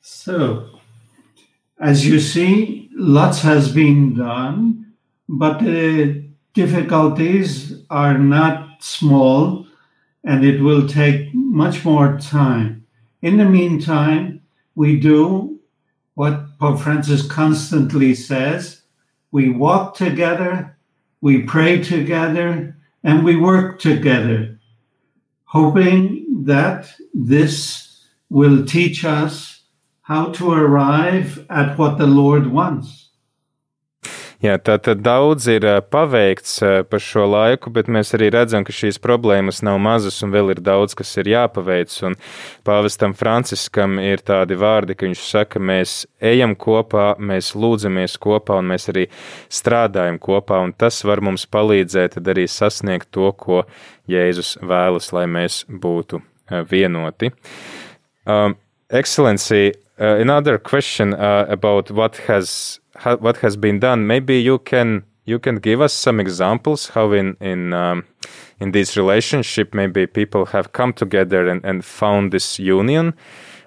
So, 0.00 0.70
as 1.78 2.06
you 2.06 2.18
see, 2.18 2.88
lots 2.96 3.42
has 3.42 3.72
been 3.72 4.14
done, 4.14 4.94
but 5.28 5.60
the 5.60 6.24
difficulties 6.54 7.84
are 7.90 8.18
not 8.18 8.80
small 8.80 9.66
and 10.24 10.44
it 10.44 10.60
will 10.60 10.86
take 10.88 11.32
much 11.34 11.84
more 11.84 12.18
time. 12.18 12.84
In 13.22 13.36
the 13.36 13.44
meantime, 13.44 14.37
we 14.78 14.94
do 14.96 15.58
what 16.14 16.56
Pope 16.60 16.78
Francis 16.78 17.26
constantly 17.26 18.14
says 18.14 18.82
we 19.32 19.48
walk 19.48 19.96
together, 19.96 20.78
we 21.20 21.42
pray 21.42 21.82
together, 21.82 22.76
and 23.02 23.24
we 23.24 23.34
work 23.34 23.80
together, 23.80 24.56
hoping 25.46 26.44
that 26.44 26.88
this 27.12 28.06
will 28.30 28.64
teach 28.64 29.04
us 29.04 29.62
how 30.02 30.26
to 30.26 30.52
arrive 30.52 31.44
at 31.50 31.76
what 31.76 31.98
the 31.98 32.06
Lord 32.06 32.46
wants. 32.46 33.07
Jā, 34.38 34.54
tā 34.62 34.76
tad 34.78 35.00
daudz 35.02 35.48
ir 35.50 35.64
paveikts 35.90 36.60
par 36.86 37.02
šo 37.02 37.24
laiku, 37.26 37.72
bet 37.74 37.88
mēs 37.90 38.14
arī 38.14 38.28
redzam, 38.30 38.62
ka 38.62 38.70
šīs 38.70 39.00
problēmas 39.02 39.64
nav 39.66 39.80
mazas 39.82 40.20
un 40.22 40.30
vēl 40.30 40.52
ir 40.54 40.60
daudz, 40.62 40.94
kas 40.94 41.10
ir 41.18 41.32
jāpaveic. 41.32 41.96
Un 42.06 42.14
pāvestam 42.62 43.16
Franciskam 43.18 43.98
ir 43.98 44.22
tādi 44.22 44.54
vārdi, 44.54 44.94
ka 44.94 45.08
viņš 45.08 45.24
saka, 45.26 45.58
mēs 45.58 46.04
ejam 46.22 46.54
kopā, 46.54 47.08
mēs 47.18 47.50
lūdzamies 47.58 48.14
kopā 48.22 48.60
un 48.62 48.70
mēs 48.70 48.86
arī 48.94 49.08
strādājam 49.50 50.22
kopā, 50.22 50.62
un 50.62 50.70
tas 50.70 51.02
var 51.02 51.18
mums 51.18 51.48
palīdzēt 51.50 52.20
arī 52.22 52.46
sasniegt 52.46 53.10
to, 53.10 53.32
ko 53.34 53.64
Jēzus 54.06 54.54
vēlas, 54.62 55.10
lai 55.18 55.26
mēs 55.26 55.64
būtu 55.66 56.22
vienoti. 56.70 57.34
Um, 58.22 58.54
Excellency, 58.88 59.74
uh, 59.98 60.14
another 60.22 60.58
question 60.58 61.12
uh, 61.12 61.44
about 61.50 61.90
what 61.90 62.22
has 62.28 62.78
what 63.04 63.38
has 63.38 63.56
been 63.56 63.80
done. 63.80 64.06
Maybe 64.06 64.40
you 64.40 64.58
can 64.58 65.04
you 65.28 65.38
can 65.38 65.56
give 65.56 65.80
us 65.80 65.92
some 65.92 66.18
examples 66.20 66.88
how 66.88 67.12
in 67.12 67.36
in 67.40 67.72
um, 67.72 68.04
in 68.60 68.72
this 68.72 68.96
relationship 68.96 69.74
maybe 69.74 70.06
people 70.06 70.46
have 70.46 70.72
come 70.72 70.92
together 70.92 71.46
and, 71.46 71.64
and 71.64 71.84
found 71.84 72.32
this 72.32 72.58
union 72.58 73.14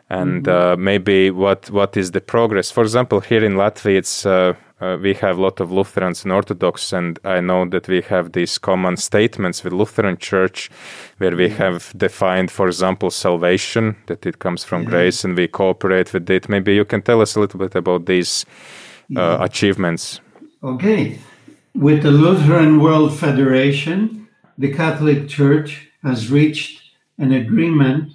and 0.10 0.44
mm-hmm. 0.44 0.74
uh, 0.74 0.76
maybe 0.76 1.32
what 1.32 1.70
what 1.70 1.96
is 1.96 2.12
the 2.12 2.22
progress 2.22 2.72
for 2.72 2.84
example 2.84 3.20
here 3.22 3.46
in 3.46 3.54
latvia 3.54 3.98
it's 3.98 4.26
uh, 4.26 4.54
uh, 4.82 4.98
we 5.00 5.14
have 5.14 5.38
a 5.38 5.42
lot 5.42 5.60
of 5.60 5.72
lutherans 5.72 6.24
and 6.24 6.34
orthodox 6.34 6.92
and 6.92 7.20
i 7.24 7.40
know 7.40 7.64
that 7.66 7.88
we 7.88 8.02
have 8.02 8.32
these 8.32 8.58
common 8.58 8.98
statements 8.98 9.64
with 9.64 9.72
lutheran 9.72 10.18
church 10.18 10.70
where 11.20 11.36
we 11.36 11.48
mm-hmm. 11.48 11.64
have 11.64 11.94
defined 11.96 12.50
for 12.52 12.68
example 12.68 13.12
salvation 13.12 13.96
that 14.08 14.26
it 14.26 14.40
comes 14.40 14.64
from 14.64 14.82
mm-hmm. 14.82 14.92
grace 14.92 15.24
and 15.24 15.38
we 15.38 15.48
cooperate 15.48 16.12
with 16.12 16.30
it 16.30 16.50
maybe 16.50 16.74
you 16.74 16.86
can 16.86 17.02
tell 17.02 17.22
us 17.22 17.36
a 17.36 17.40
little 17.40 17.60
bit 17.60 17.76
about 17.76 18.06
these 18.08 18.46
uh, 19.16 19.38
achievements. 19.42 20.20
Okay. 20.64 21.20
With 21.76 22.04
the 22.04 22.12
Lutheran 22.12 22.80
World 22.80 23.18
Federation, 23.18 24.28
the 24.58 24.74
Catholic 24.74 25.28
Church 25.28 25.88
has 26.04 26.32
reached 26.32 26.82
an 27.18 27.32
agreement 27.32 28.14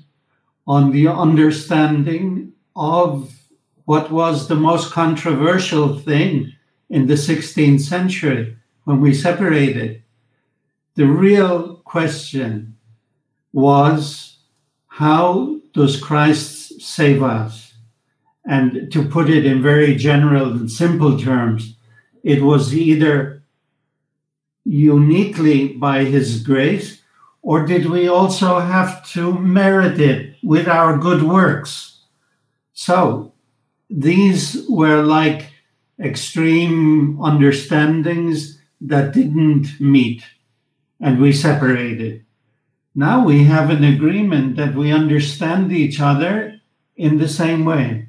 on 0.66 0.92
the 0.92 1.08
understanding 1.08 2.52
of 2.74 3.32
what 3.84 4.10
was 4.10 4.48
the 4.48 4.56
most 4.56 4.92
controversial 4.92 5.98
thing 5.98 6.52
in 6.90 7.06
the 7.06 7.14
16th 7.14 7.80
century 7.80 8.56
when 8.84 9.00
we 9.00 9.14
separated. 9.14 10.02
The 10.94 11.06
real 11.06 11.76
question 11.84 12.76
was 13.52 14.38
how 14.88 15.60
does 15.72 16.00
Christ 16.00 16.80
save 16.80 17.22
us? 17.22 17.65
And 18.46 18.90
to 18.92 19.04
put 19.08 19.28
it 19.28 19.44
in 19.44 19.60
very 19.60 19.96
general 19.96 20.52
and 20.52 20.70
simple 20.70 21.18
terms, 21.18 21.74
it 22.22 22.42
was 22.42 22.74
either 22.74 23.42
uniquely 24.64 25.68
by 25.68 26.04
his 26.04 26.42
grace, 26.42 27.02
or 27.42 27.66
did 27.66 27.86
we 27.86 28.08
also 28.08 28.60
have 28.60 29.08
to 29.10 29.38
merit 29.38 30.00
it 30.00 30.36
with 30.42 30.68
our 30.68 30.96
good 30.98 31.22
works? 31.22 32.00
So 32.72 33.32
these 33.88 34.64
were 34.68 35.02
like 35.02 35.52
extreme 36.00 37.18
understandings 37.22 38.58
that 38.80 39.12
didn't 39.12 39.80
meet, 39.80 40.24
and 41.00 41.20
we 41.20 41.32
separated. 41.32 42.24
Now 42.94 43.24
we 43.24 43.44
have 43.44 43.70
an 43.70 43.84
agreement 43.84 44.56
that 44.56 44.74
we 44.74 44.92
understand 44.92 45.72
each 45.72 46.00
other 46.00 46.60
in 46.96 47.18
the 47.18 47.28
same 47.28 47.64
way. 47.64 48.05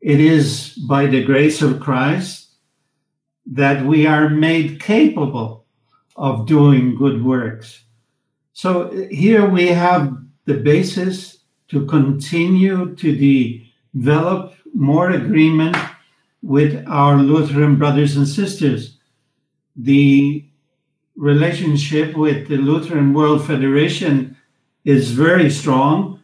It 0.00 0.20
is 0.20 0.74
by 0.88 1.06
the 1.06 1.22
grace 1.22 1.60
of 1.62 1.80
Christ 1.80 2.48
that 3.46 3.84
we 3.84 4.06
are 4.06 4.28
made 4.30 4.80
capable 4.80 5.66
of 6.16 6.46
doing 6.46 6.96
good 6.96 7.24
works. 7.24 7.82
So 8.52 8.90
here 9.10 9.48
we 9.48 9.68
have 9.68 10.16
the 10.44 10.54
basis 10.54 11.38
to 11.68 11.86
continue 11.86 12.94
to 12.96 13.62
develop 13.94 14.54
more 14.74 15.10
agreement 15.10 15.76
with 16.42 16.84
our 16.86 17.18
Lutheran 17.18 17.76
brothers 17.76 18.16
and 18.16 18.26
sisters. 18.26 18.98
The 19.76 20.44
relationship 21.16 22.16
with 22.16 22.48
the 22.48 22.56
Lutheran 22.56 23.12
World 23.12 23.46
Federation 23.46 24.36
is 24.84 25.10
very 25.10 25.50
strong 25.50 26.19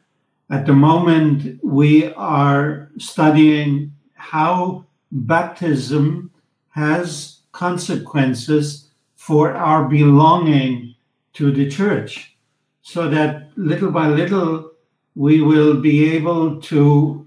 at 0.48 0.66
the 0.66 0.72
moment, 0.72 1.58
we 1.64 2.12
are 2.14 2.90
studying 2.98 3.92
how 4.14 4.84
baptism 5.10 6.30
has 6.70 7.40
consequences 7.52 8.90
for 9.16 9.54
our 9.54 9.88
belonging 9.88 10.94
to 11.32 11.50
the 11.50 11.68
church, 11.68 12.36
so 12.82 13.10
that 13.10 13.50
little 13.56 13.90
by 13.90 14.08
little 14.08 14.70
we 15.16 15.40
will 15.40 15.80
be 15.80 16.10
able 16.14 16.60
to 16.60 17.26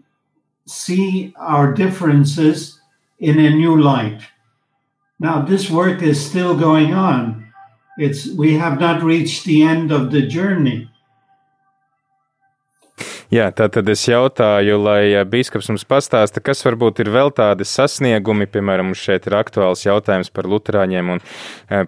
see 0.65 1.33
our 1.37 1.73
differences 1.73 2.79
in 3.19 3.39
a 3.39 3.49
new 3.49 3.81
light. 3.81 4.21
Now, 5.19 5.41
this 5.41 5.69
work 5.69 6.01
is 6.01 6.23
still 6.23 6.57
going 6.57 6.93
on. 6.93 7.51
It's, 7.97 8.27
we 8.27 8.53
have 8.53 8.79
not 8.79 9.03
reached 9.03 9.43
the 9.43 9.63
end 9.63 9.91
of 9.91 10.11
the 10.11 10.21
journey 10.21 10.88
Jā, 13.29 13.51
tā 13.53 13.67
tad 13.69 13.85
es 13.93 14.01
jautāju, 14.09 14.79
lai 14.81 15.21
biskups 15.29 15.67
mums 15.69 15.83
pastāsta, 15.85 16.41
kas 16.41 16.63
varbūt 16.65 17.03
ir 17.03 17.11
vēl 17.13 17.29
tādi 17.37 17.61
sasniegumi, 17.61 18.47
piemēram, 18.49 18.87
mums 18.89 19.03
šeit 19.05 19.27
ir 19.29 19.35
aktuāls 19.37 19.83
jautājums 19.85 20.31
par 20.33 20.47
luterāņiem 20.49 21.11
un 21.13 21.21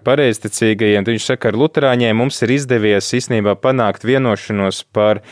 pareizticīgajiem. 0.06 1.08
Viņš 1.08 1.26
saka, 1.32 1.50
ar 1.50 1.58
luterāņiem 1.58 2.22
mums 2.22 2.38
ir 2.46 2.54
izdevies 2.54 3.10
īstenībā 3.18 3.56
panākt 3.58 4.06
vienošanos 4.06 4.84
par 4.94 5.24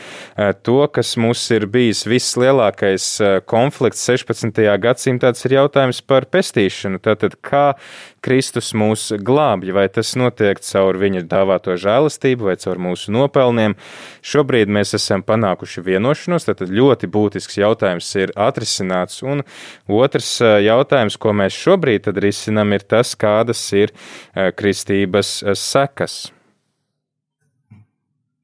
to, 0.66 0.80
kas 0.90 1.14
mums 1.14 1.44
ir 1.54 1.68
bijis 1.70 2.02
vislielākais 2.10 3.06
konflikts 3.46 4.02
16. 4.10 4.66
gadsimtā, 4.82 5.30
tas 5.30 5.46
ir 5.46 5.60
jautājums 5.60 6.02
par 6.02 6.26
pestīšanu. 6.26 6.98
Tātad, 7.06 7.38
kā 7.38 7.76
Kristus 8.24 8.72
mūs 8.76 9.06
glābj, 9.24 9.72
vai 9.76 9.86
tas 9.92 10.12
notiek 10.18 10.60
caur 10.64 10.98
viņa 11.00 11.22
dāvāto 11.30 11.76
žēlastību 11.80 12.50
vai 12.50 12.56
caur 12.60 12.80
mūsu 12.82 13.14
nopelniem. 13.14 13.76
Šobrīd 14.20 14.72
mēs 14.72 14.94
esam 14.98 15.24
panākuši 15.26 15.84
vienošanos. 15.86 16.48
Tad 16.48 16.66
ļoti 16.68 17.10
būtisks 17.10 17.60
jautājums 17.60 18.10
ir 18.20 18.34
atrisināts. 18.36 19.22
Un 19.24 19.44
otrs 19.88 20.36
jautājums, 20.40 21.16
ko 21.20 21.32
mēs 21.36 21.56
šobrīd 21.56 22.10
risinām, 22.20 22.76
ir 22.76 22.84
tas, 22.84 23.14
kādas 23.18 23.64
ir 23.76 23.94
kristības 24.34 25.40
sekas. 25.56 26.28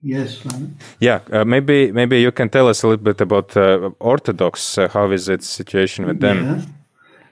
Yes, 0.07 0.39
Simon. 0.39 0.77
Yeah, 1.01 1.21
uh, 1.33 1.45
maybe 1.45 1.91
maybe 1.91 2.21
you 2.21 2.31
can 2.31 2.49
tell 2.49 2.69
us 2.69 2.85
a 2.85 2.89
little 2.89 3.03
bit 3.03 3.21
about 3.21 3.57
uh, 3.57 3.91
Orthodox. 3.99 4.79
Uh, 4.79 4.89
how 4.89 5.11
is 5.11 5.29
it 5.29 5.43
situation 5.43 6.07
with 6.07 6.21
them? 6.21 6.45
Yeah. 6.45 6.61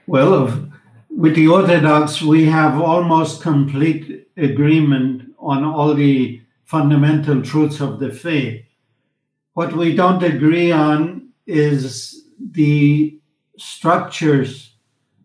Well, 0.07 0.33
of- 0.33 0.59
with 1.15 1.35
the 1.35 1.47
Orthodox, 1.47 2.21
we 2.21 2.45
have 2.45 2.79
almost 2.79 3.41
complete 3.41 4.27
agreement 4.35 5.33
on 5.39 5.63
all 5.63 5.93
the 5.93 6.41
fundamental 6.65 7.41
truths 7.41 7.79
of 7.79 7.99
the 7.99 8.11
faith. 8.11 8.65
What 9.53 9.73
we 9.73 9.95
don't 9.95 10.21
agree 10.21 10.73
on 10.73 11.29
is 11.47 12.25
the 12.51 13.17
structures 13.57 14.73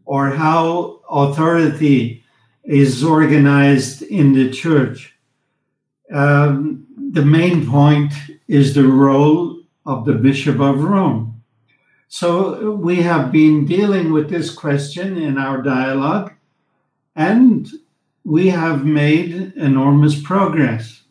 or 0.05 0.31
how 0.31 1.01
authority 1.11 2.23
is 2.63 3.03
organized 3.03 4.03
in 4.03 4.33
the 4.33 4.51
church. 4.51 5.13
Um, 6.13 6.87
the 7.13 7.25
main 7.25 7.69
point 7.69 8.13
is 8.47 8.75
the 8.75 8.87
role 8.87 9.61
of 9.87 10.05
the 10.05 10.15
Bishop 10.15 10.61
of 10.61 10.85
Rome. 10.85 11.30
So 12.13 12.73
we 12.73 13.03
have 13.03 13.31
been 13.31 13.67
dealing 13.67 14.13
with 14.13 14.31
this 14.31 14.53
question 14.53 15.17
in 15.17 15.39
our 15.39 15.63
dialogue, 15.63 16.33
and 17.15 17.71
we 18.25 18.49
have 18.49 18.85
made 18.85 19.53
enormous 19.55 20.21
progress. 20.21 21.05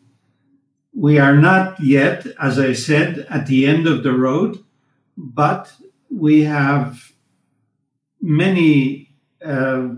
We 0.94 1.18
are 1.18 1.34
not 1.34 1.80
yet, 1.80 2.26
as 2.38 2.58
I 2.58 2.74
said, 2.74 3.26
at 3.30 3.46
the 3.46 3.64
end 3.64 3.86
of 3.86 4.02
the 4.02 4.12
road, 4.12 4.62
but 5.16 5.72
we 6.10 6.42
have 6.42 7.12
many 8.20 9.10
uh, 9.42 9.88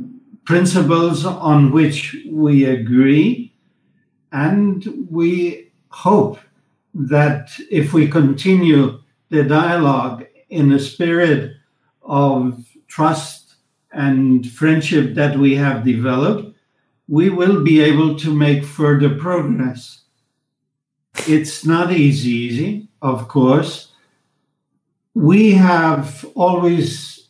principles 0.44 1.26
on 1.26 1.72
which 1.72 2.16
we 2.30 2.64
agree, 2.64 3.52
and 4.30 5.08
we 5.10 5.72
hope 5.88 6.38
that 6.94 7.50
if 7.72 7.92
we 7.92 8.06
continue 8.06 9.00
the 9.30 9.42
dialogue 9.42 10.26
in 10.52 10.68
the 10.68 10.78
spirit 10.78 11.56
of 12.02 12.64
trust 12.86 13.54
and 13.92 14.48
friendship 14.50 15.14
that 15.14 15.36
we 15.36 15.54
have 15.56 15.84
developed, 15.84 16.54
we 17.08 17.30
will 17.30 17.64
be 17.64 17.80
able 17.80 18.16
to 18.16 18.34
make 18.34 18.64
further 18.64 19.14
progress. 19.16 20.02
It's 21.26 21.64
not 21.64 21.92
easy, 21.92 22.30
easy, 22.30 22.88
of 23.00 23.28
course. 23.28 23.92
We 25.14 25.52
have 25.52 26.24
always 26.34 27.28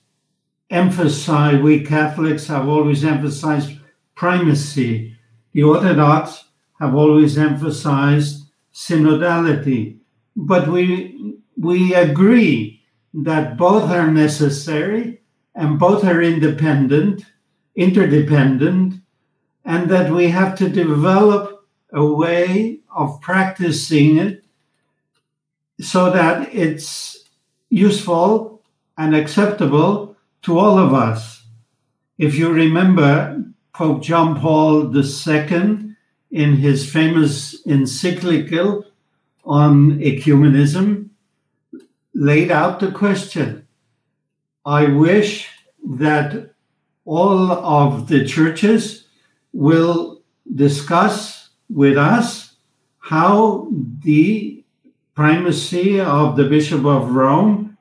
emphasized, 0.71 1.63
we 1.63 1.85
Catholics 1.85 2.47
have 2.47 2.69
always 2.69 3.05
emphasized 3.05 3.79
primacy. 4.15 5.17
The 5.53 5.63
Orthodox 5.63 6.45
have 6.81 6.95
always 6.95 7.39
emphasized 7.39 8.47
synodality. 8.73 9.99
But 10.35 10.69
we, 10.69 11.37
we 11.57 11.95
agree 11.95 12.72
that 13.15 13.57
both 13.57 13.91
are 13.91 14.11
necessary 14.11 15.21
and 15.55 15.79
both 15.79 16.05
are 16.05 16.23
independent, 16.23 17.25
interdependent, 17.77 18.95
and 19.65 19.91
that 19.91 20.11
we 20.11 20.29
have 20.29 20.57
to 20.59 20.69
develop 20.69 21.67
a 21.93 22.05
way 22.05 22.81
of 22.95 23.21
practicing 23.21 24.17
it 24.17 24.45
so 25.81 26.11
that 26.11 26.55
it's 26.55 27.29
useful 27.69 28.63
and 28.97 29.15
acceptable 29.15 30.17
to 30.43 30.59
all 30.59 30.79
of 30.79 30.95
us. 30.95 31.45
If 32.19 32.35
you 32.35 32.51
remember, 32.51 33.45
Pope 33.73 34.03
John 34.03 34.39
Paul 34.41 34.95
II, 34.97 35.95
in 36.31 36.57
his 36.57 36.91
famous 36.91 37.65
encyclical 37.67 38.85
on 39.45 39.99
ecumenism, 39.99 41.11
laid 42.15 42.51
out 42.51 42.81
the 42.81 42.91
question 42.91 43.67
I 44.65 44.87
wish 44.87 45.49
that 45.85 46.51
all 47.05 47.51
of 47.51 48.07
the 48.07 48.25
churches 48.25 49.07
will 49.53 50.23
discuss 50.55 51.51
with 51.69 51.99
us 51.99 52.55
how 53.01 53.69
the 54.05 54.63
primacy 55.15 56.01
of 56.01 56.37
the 56.37 56.45
Bishop 56.45 56.85
of 56.85 57.11
Rome 57.11 57.77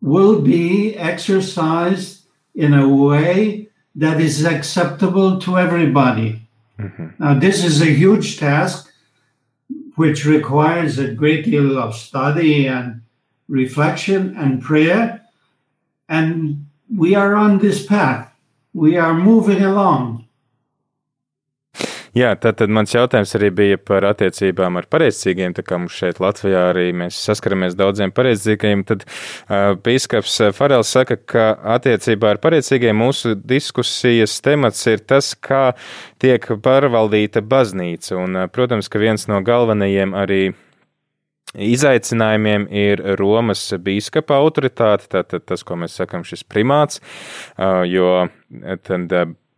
will 0.00 0.40
be 0.40 0.96
exercised 0.96 2.24
in 2.54 2.72
a 2.72 2.88
way 2.88 3.68
that 3.94 4.20
is 4.20 4.44
acceptable 4.44 5.38
to 5.40 5.58
everybody. 5.58 6.48
Mm-hmm. 6.78 7.06
Now, 7.18 7.38
this 7.38 7.64
is 7.64 7.80
a 7.82 7.86
huge 7.86 8.38
task 8.38 8.90
which 9.96 10.24
requires 10.24 10.98
a 10.98 11.12
great 11.12 11.44
deal 11.44 11.78
of 11.78 11.94
study 11.94 12.66
and 12.66 13.02
reflection 13.48 14.34
and 14.36 14.62
prayer. 14.62 15.20
And 16.08 16.66
we 16.94 17.14
are 17.14 17.34
on 17.34 17.58
this 17.58 17.84
path. 17.86 18.32
We 18.74 18.96
are 18.96 19.14
moving 19.14 19.62
along. 19.62 20.26
Jā, 22.16 22.30
tad, 22.40 22.56
tad 22.56 22.70
mans 22.72 22.94
jautājums 22.94 23.34
arī 23.36 23.50
bija 23.52 23.76
par 23.76 24.06
attiecībām 24.08 24.78
ar 24.80 24.86
pareizcīgiem. 24.88 25.52
Tā 25.52 25.60
kā 25.66 25.76
mums 25.76 25.98
šeit 25.98 26.16
Latvijā 26.22 26.62
arī 26.70 26.86
mēs 26.96 27.18
saskaramies 27.26 27.76
daudziem 27.76 28.12
pareizcīgiem, 28.16 28.86
tad 28.88 29.04
uh, 29.04 29.74
bīskaps 29.84 30.38
Farels 30.56 30.94
saka, 30.96 31.18
ka 31.20 31.50
attiecībā 31.76 32.32
ar 32.32 32.40
pareizcīgiem 32.40 32.96
mūsu 32.96 33.34
diskusijas 33.36 34.38
temats 34.40 34.80
ir 34.88 35.04
tas, 35.04 35.34
kā 35.36 35.74
tiek 36.22 36.48
pārvaldīta 36.64 37.44
baznīca. 37.44 38.16
Un, 38.22 38.40
uh, 38.40 38.48
protams, 38.48 38.88
ka 38.88 39.02
viens 39.02 39.28
no 39.28 39.42
galvenajiem 39.44 40.16
arī 40.16 40.40
Izaicinājumiem 41.54 42.66
ir 42.74 43.00
Romas 43.20 43.68
biskupa 43.80 44.40
autoritāte, 44.42 45.06
tātad 45.14 45.46
tas, 45.46 45.62
ko 45.64 45.78
mēs 45.78 45.94
sakām, 46.00 46.24
šis 46.26 46.42
primāts, 46.44 47.00
jo 47.86 48.26
tad 48.88 49.14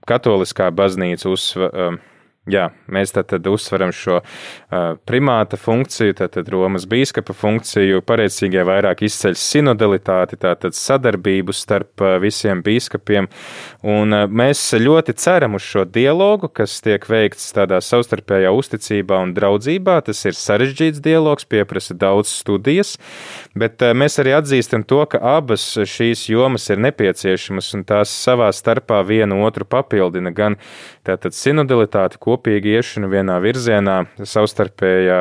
katoliskā 0.09 0.69
baznīca 0.75 1.33
uzsver 1.33 1.99
Jā, 2.49 2.71
mēs 2.89 3.11
tad, 3.13 3.27
tad 3.29 3.45
uzsveram 3.51 3.91
šo 3.93 4.23
uh, 4.23 4.95
primāta 5.05 5.59
funkciju, 5.61 6.15
tātad 6.17 6.47
Romas 6.49 6.87
biskupa 6.89 7.35
funkciju, 7.37 8.01
pareizīgie 8.09 8.63
vairāk 8.65 9.03
izceļ 9.05 9.35
sinodalitāti, 9.37 10.39
tātad 10.41 10.77
sadarbību 10.77 11.53
starp 11.53 12.01
uh, 12.01 12.15
visiem 12.23 12.63
biskupiem, 12.65 13.29
un 13.85 14.17
uh, 14.17 14.25
mēs 14.33 14.63
ļoti 14.81 15.13
ceram 15.21 15.59
uz 15.59 15.67
šo 15.67 15.85
dialogu, 15.85 16.49
kas 16.49 16.79
tiek 16.85 17.05
veikts 17.05 17.51
tādā 17.53 17.83
savstarpējā 17.85 18.55
uzticībā 18.57 19.21
un 19.27 19.37
draudzībā. 19.37 19.99
Tas 20.09 20.25
ir 20.25 20.39
sarežģīts 20.39 21.05
dialogs, 21.05 21.45
pieprasa 21.45 21.99
daudz 22.01 22.33
studijas, 22.33 22.95
bet 23.53 23.85
uh, 23.85 23.93
mēs 23.93 24.17
arī 24.25 24.39
atzīstam 24.39 24.87
to, 24.89 25.03
ka 25.05 25.21
abas 25.37 25.67
šīs 25.85 26.25
jomas 26.33 26.71
ir 26.73 26.81
nepieciešamas 26.87 27.75
un 27.77 27.85
tās 27.93 28.17
savā 28.25 28.49
starpā 28.57 29.05
vienu 29.05 29.43
otru 29.45 29.69
papildina, 29.69 30.33
gan 30.33 30.57
tātad 31.05 31.37
sinodalitāte, 31.37 32.17
ko 32.17 32.38
kopīgi 32.39 32.79
iešana 32.79 33.11
vienā 33.11 33.41
virzienā, 33.43 33.99
savstarpējā 34.23 35.21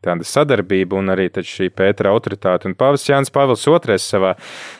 tāda 0.00 0.24
sadarbība 0.24 0.96
un 0.96 1.12
arī 1.12 1.28
šī 1.28 1.68
Pētera 1.76 2.12
autoritāte. 2.14 2.68
Un 2.68 2.76
Pāvils 2.78 3.04
Jānis 3.08 3.32
Pāvils 3.32 3.66
II 3.68 3.98
savā 4.00 4.32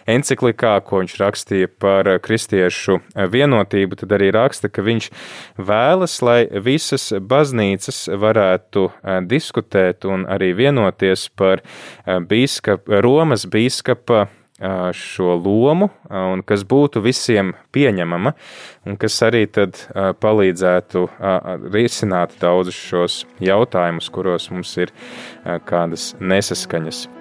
enciklikā, 0.08 0.78
ko 0.86 1.02
viņš 1.02 1.16
rakstīja 1.20 1.70
par 1.82 2.08
kristiešu 2.24 3.00
vienotību, 3.34 3.98
tad 4.00 4.16
arī 4.16 4.30
raksta, 4.32 4.70
ka 4.72 4.84
viņš 4.86 5.10
vēlas, 5.58 6.16
lai 6.24 6.40
visas 6.64 7.10
baznīcas 7.20 8.06
varētu 8.16 8.88
diskutēt 9.28 10.08
un 10.08 10.24
arī 10.30 10.54
vienoties 10.56 11.28
par 11.36 11.64
bīskap, 12.06 12.88
Romas 13.04 13.44
bīskapa 13.50 14.28
šo 14.96 15.36
lomu, 15.40 15.90
un 16.10 16.42
kas 16.46 16.64
būtu 16.68 17.02
visiem 17.04 17.54
pieņemama, 17.72 18.34
un 18.86 18.98
kas 19.00 19.20
arī 19.26 19.46
tad 19.48 19.78
palīdzētu 20.20 21.06
risināt 21.72 22.36
daudzus 22.42 22.82
šos 22.90 23.22
jautājumus, 23.40 24.10
kuros 24.12 24.50
mums 24.52 24.76
ir 24.80 24.92
kādas 25.68 26.12
nesaskaņas. 26.20 27.19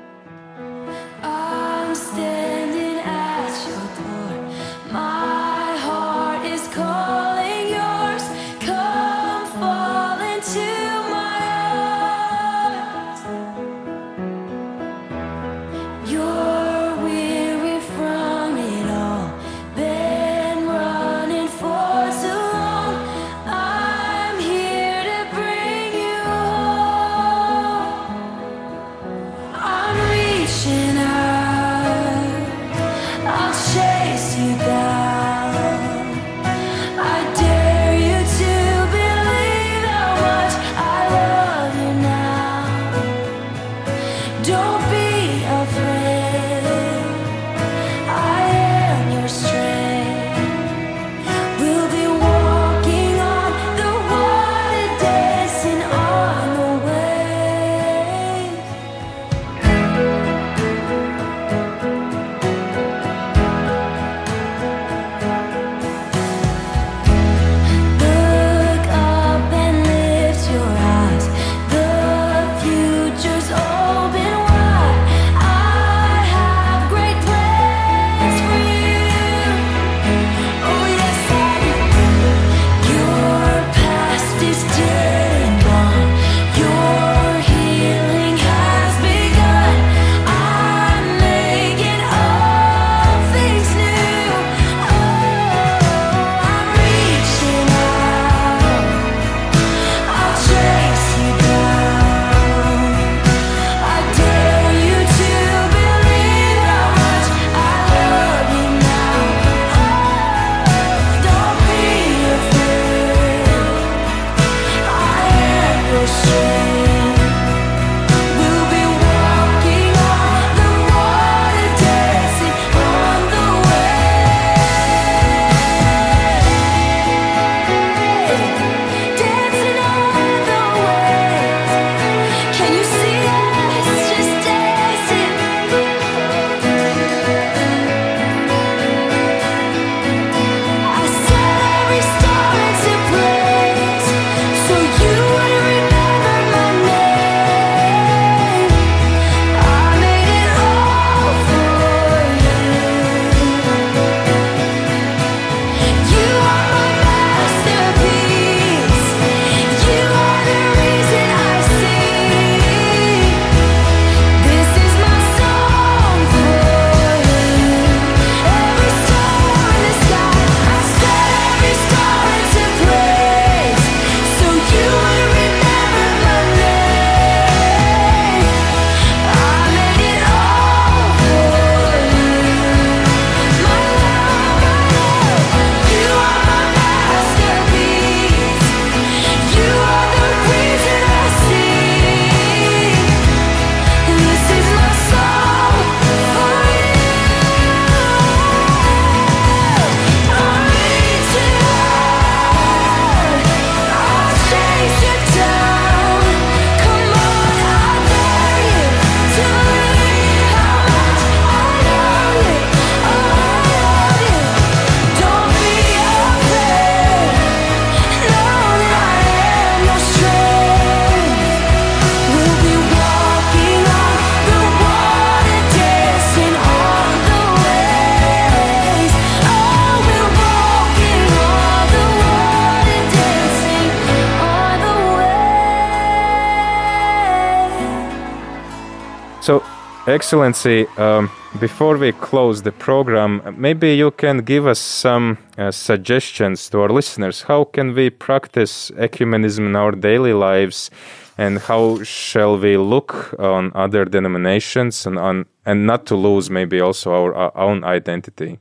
Excellency, 240.09 240.87
um, 240.97 241.29
before 241.59 241.95
we 241.95 242.11
close 242.11 242.63
the 242.63 242.71
program, 242.71 243.41
maybe 243.55 243.93
you 243.93 244.09
can 244.09 244.39
give 244.39 244.65
us 244.65 244.79
some 244.79 245.37
uh, 245.57 245.69
suggestions 245.69 246.67
to 246.69 246.81
our 246.81 246.89
listeners. 246.89 247.43
How 247.43 247.63
can 247.63 247.93
we 247.93 248.09
practice 248.09 248.89
ecumenism 248.91 249.67
in 249.67 249.75
our 249.75 249.91
daily 249.91 250.33
lives, 250.33 250.89
and 251.37 251.59
how 251.59 252.01
shall 252.03 252.57
we 252.57 252.75
look 252.75 253.35
on 253.37 253.71
other 253.75 254.03
denominations 254.03 255.05
and 255.05 255.19
on 255.19 255.45
and 255.63 255.85
not 255.85 256.07
to 256.07 256.15
lose 256.15 256.49
maybe 256.49 256.81
also 256.81 257.11
our, 257.11 257.33
our 257.35 257.55
own 257.55 257.83
identity? 257.83 258.59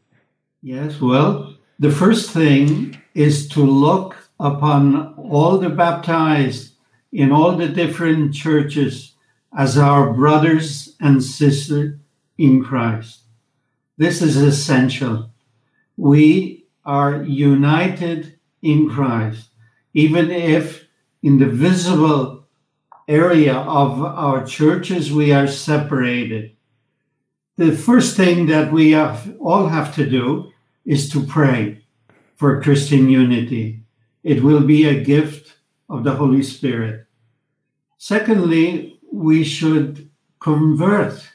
Yes, 0.61 1.01
well, 1.01 1.55
the 1.79 1.91
first 1.91 2.31
thing 2.31 3.01
is 3.15 3.49
to 3.49 3.63
look 3.63 4.17
upon 4.39 5.15
all 5.17 5.57
the 5.57 5.71
baptized 5.71 6.75
in 7.11 7.33
all 7.33 7.57
the 7.57 7.69
different 7.69 8.35
churches 8.35 9.08
as 9.57 9.79
our 9.79 10.13
brothers 10.13 10.97
and 11.01 11.23
sisters 11.23 11.99
in 12.37 12.63
Christ. 12.63 13.23
This 13.97 14.23
is 14.23 14.37
essential. 14.37 15.31
We 15.97 16.67
are 16.85 17.23
united 17.23 18.39
in 18.63 18.89
Christ, 18.89 19.49
even 19.95 20.31
if 20.31 20.87
in 21.23 21.39
the 21.39 21.47
visible 21.47 22.47
area 23.09 23.55
of 23.55 24.03
our 24.03 24.45
churches 24.47 25.11
we 25.13 25.33
are 25.33 25.49
separated. 25.49 26.53
The 27.57 27.73
first 27.73 28.17
thing 28.17 28.47
that 28.47 28.71
we 28.71 28.93
have, 28.93 29.35
all 29.41 29.67
have 29.67 29.95
to 29.97 30.09
do 30.09 30.53
is 30.85 31.11
to 31.11 31.27
pray 31.27 31.85
for 32.37 32.63
Christian 32.63 33.09
unity. 33.09 33.83
It 34.23 34.45
will 34.45 34.61
be 34.61 34.85
a 34.85 35.03
gift 35.03 35.57
of 35.89 36.05
the 36.05 36.15
Holy 36.15 36.43
Spirit. 36.43 37.07
Secondly, 37.97 38.98
we 39.13 39.45
should 39.45 40.11
convert. 40.41 41.31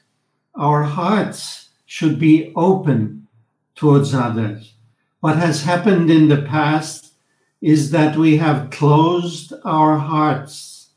Our 0.56 0.84
hearts 0.84 1.70
should 1.86 2.20
be 2.20 2.54
open 2.56 3.28
towards 3.76 4.14
others. 4.14 4.74
What 5.20 5.38
has 5.38 5.64
happened 5.64 6.10
in 6.12 6.28
the 6.28 6.42
past 6.42 7.14
is 7.62 7.92
that 7.92 8.18
we 8.18 8.38
have 8.38 8.70
closed 8.70 9.54
our 9.64 9.98
hearts. 9.98 10.90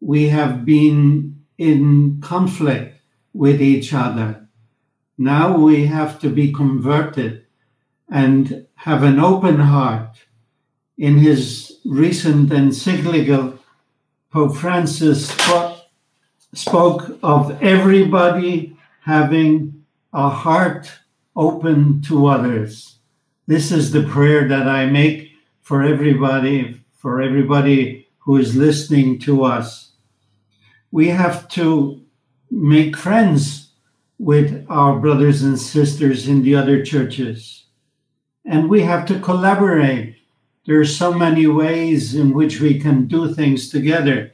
We 0.00 0.28
have 0.28 0.64
been 0.64 1.44
in 1.56 2.20
conflict 2.20 3.00
with 3.32 3.62
each 3.62 3.92
other. 3.94 4.48
Now 5.16 5.56
we 5.56 5.86
have 5.86 6.18
to 6.20 6.30
be 6.30 6.52
converted 6.52 7.44
and 8.10 8.66
have 8.74 9.02
an 9.02 9.20
open 9.20 9.60
heart. 9.60 10.16
In 10.98 11.18
his 11.18 11.78
recent 11.84 12.50
encyclical, 12.50 13.58
Pope 14.32 14.56
Francis 14.56 15.28
spoke, 15.28 15.79
spoke 16.52 17.18
of 17.22 17.62
everybody 17.62 18.76
having 19.02 19.84
a 20.12 20.28
heart 20.28 20.90
open 21.36 22.02
to 22.02 22.26
others. 22.26 22.96
This 23.46 23.70
is 23.70 23.90
the 23.90 24.02
prayer 24.04 24.48
that 24.48 24.68
I 24.68 24.86
make 24.86 25.30
for 25.62 25.82
everybody, 25.82 26.80
for 26.96 27.22
everybody 27.22 28.08
who 28.18 28.36
is 28.36 28.56
listening 28.56 29.18
to 29.20 29.44
us. 29.44 29.92
We 30.90 31.08
have 31.08 31.48
to 31.50 32.02
make 32.50 32.96
friends 32.96 33.70
with 34.18 34.66
our 34.68 34.98
brothers 34.98 35.42
and 35.42 35.58
sisters 35.58 36.28
in 36.28 36.42
the 36.42 36.54
other 36.54 36.84
churches. 36.84 37.64
And 38.44 38.68
we 38.68 38.82
have 38.82 39.06
to 39.06 39.20
collaborate. 39.20 40.16
There 40.66 40.80
are 40.80 40.84
so 40.84 41.12
many 41.12 41.46
ways 41.46 42.14
in 42.14 42.34
which 42.34 42.60
we 42.60 42.78
can 42.78 43.06
do 43.06 43.32
things 43.32 43.70
together. 43.70 44.32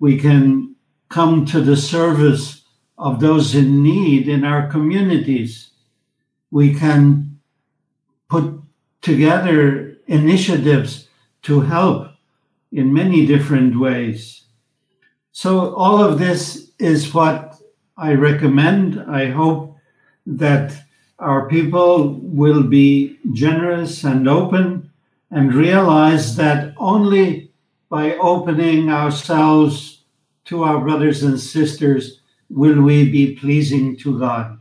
We 0.00 0.18
can 0.18 0.71
come 1.12 1.44
to 1.44 1.60
the 1.60 1.76
service 1.76 2.62
of 2.96 3.20
those 3.20 3.54
in 3.54 3.82
need 3.82 4.28
in 4.28 4.44
our 4.44 4.66
communities. 4.68 5.70
We 6.50 6.74
can 6.74 7.38
put 8.30 8.60
together 9.02 9.98
initiatives 10.06 11.08
to 11.42 11.60
help 11.60 12.08
in 12.72 12.94
many 12.94 13.26
different 13.26 13.78
ways. 13.78 14.44
So, 15.32 15.74
all 15.74 16.02
of 16.02 16.18
this 16.18 16.70
is 16.78 17.12
what 17.12 17.56
I 17.96 18.14
recommend. 18.14 19.00
I 19.00 19.26
hope 19.30 19.76
that 20.26 20.74
our 21.18 21.48
people 21.48 22.20
will 22.22 22.62
be 22.62 23.18
generous 23.32 24.04
and 24.04 24.28
open 24.28 24.90
and 25.30 25.54
realize 25.54 26.36
that 26.36 26.74
only 26.78 27.50
by 27.88 28.16
opening 28.16 28.90
ourselves 28.90 30.01
to 30.44 30.64
our 30.64 30.80
brothers 30.80 31.22
and 31.22 31.38
sisters 31.38 32.20
will 32.50 32.82
we 32.82 33.08
be 33.10 33.34
pleasing 33.34 33.96
to 33.98 34.18
God. 34.18 34.58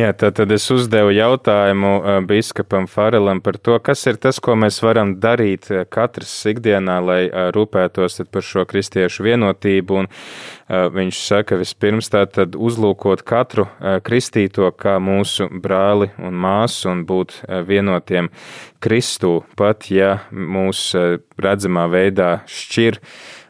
Jā, 0.00 0.08
tad, 0.16 0.38
tad 0.38 0.52
es 0.54 0.64
uzdevu 0.72 1.10
jautājumu 1.12 2.22
biskupam 2.24 2.86
Farelam 2.88 3.42
par 3.44 3.58
to, 3.60 3.74
kas 3.84 4.06
ir 4.08 4.16
tas, 4.16 4.38
ko 4.40 4.54
mēs 4.56 4.78
varam 4.80 5.10
darīt 5.20 5.68
katrs 5.92 6.32
ikdienā, 6.48 6.94
lai 7.04 7.18
rūpētos 7.52 8.22
par 8.32 8.46
šo 8.46 8.64
kristiešu 8.70 9.26
vienotību. 9.26 9.98
Un 10.00 10.08
viņš 10.96 11.20
saka, 11.26 11.58
vispirms 11.60 12.08
tātad 12.14 12.56
uzlūkot 12.56 13.20
katru 13.28 13.66
kristīto 14.06 14.72
kā 14.72 14.96
mūsu 14.96 15.50
brāli 15.52 16.08
un 16.16 16.40
māsu 16.40 16.88
un 16.94 17.04
būt 17.04 17.42
vienotiem 17.68 18.32
Kristū, 18.80 19.42
pat 19.60 19.92
ja 19.92 20.22
mūs 20.32 20.88
redzamā 21.36 21.84
veidā 21.92 22.38
šķir 22.48 23.02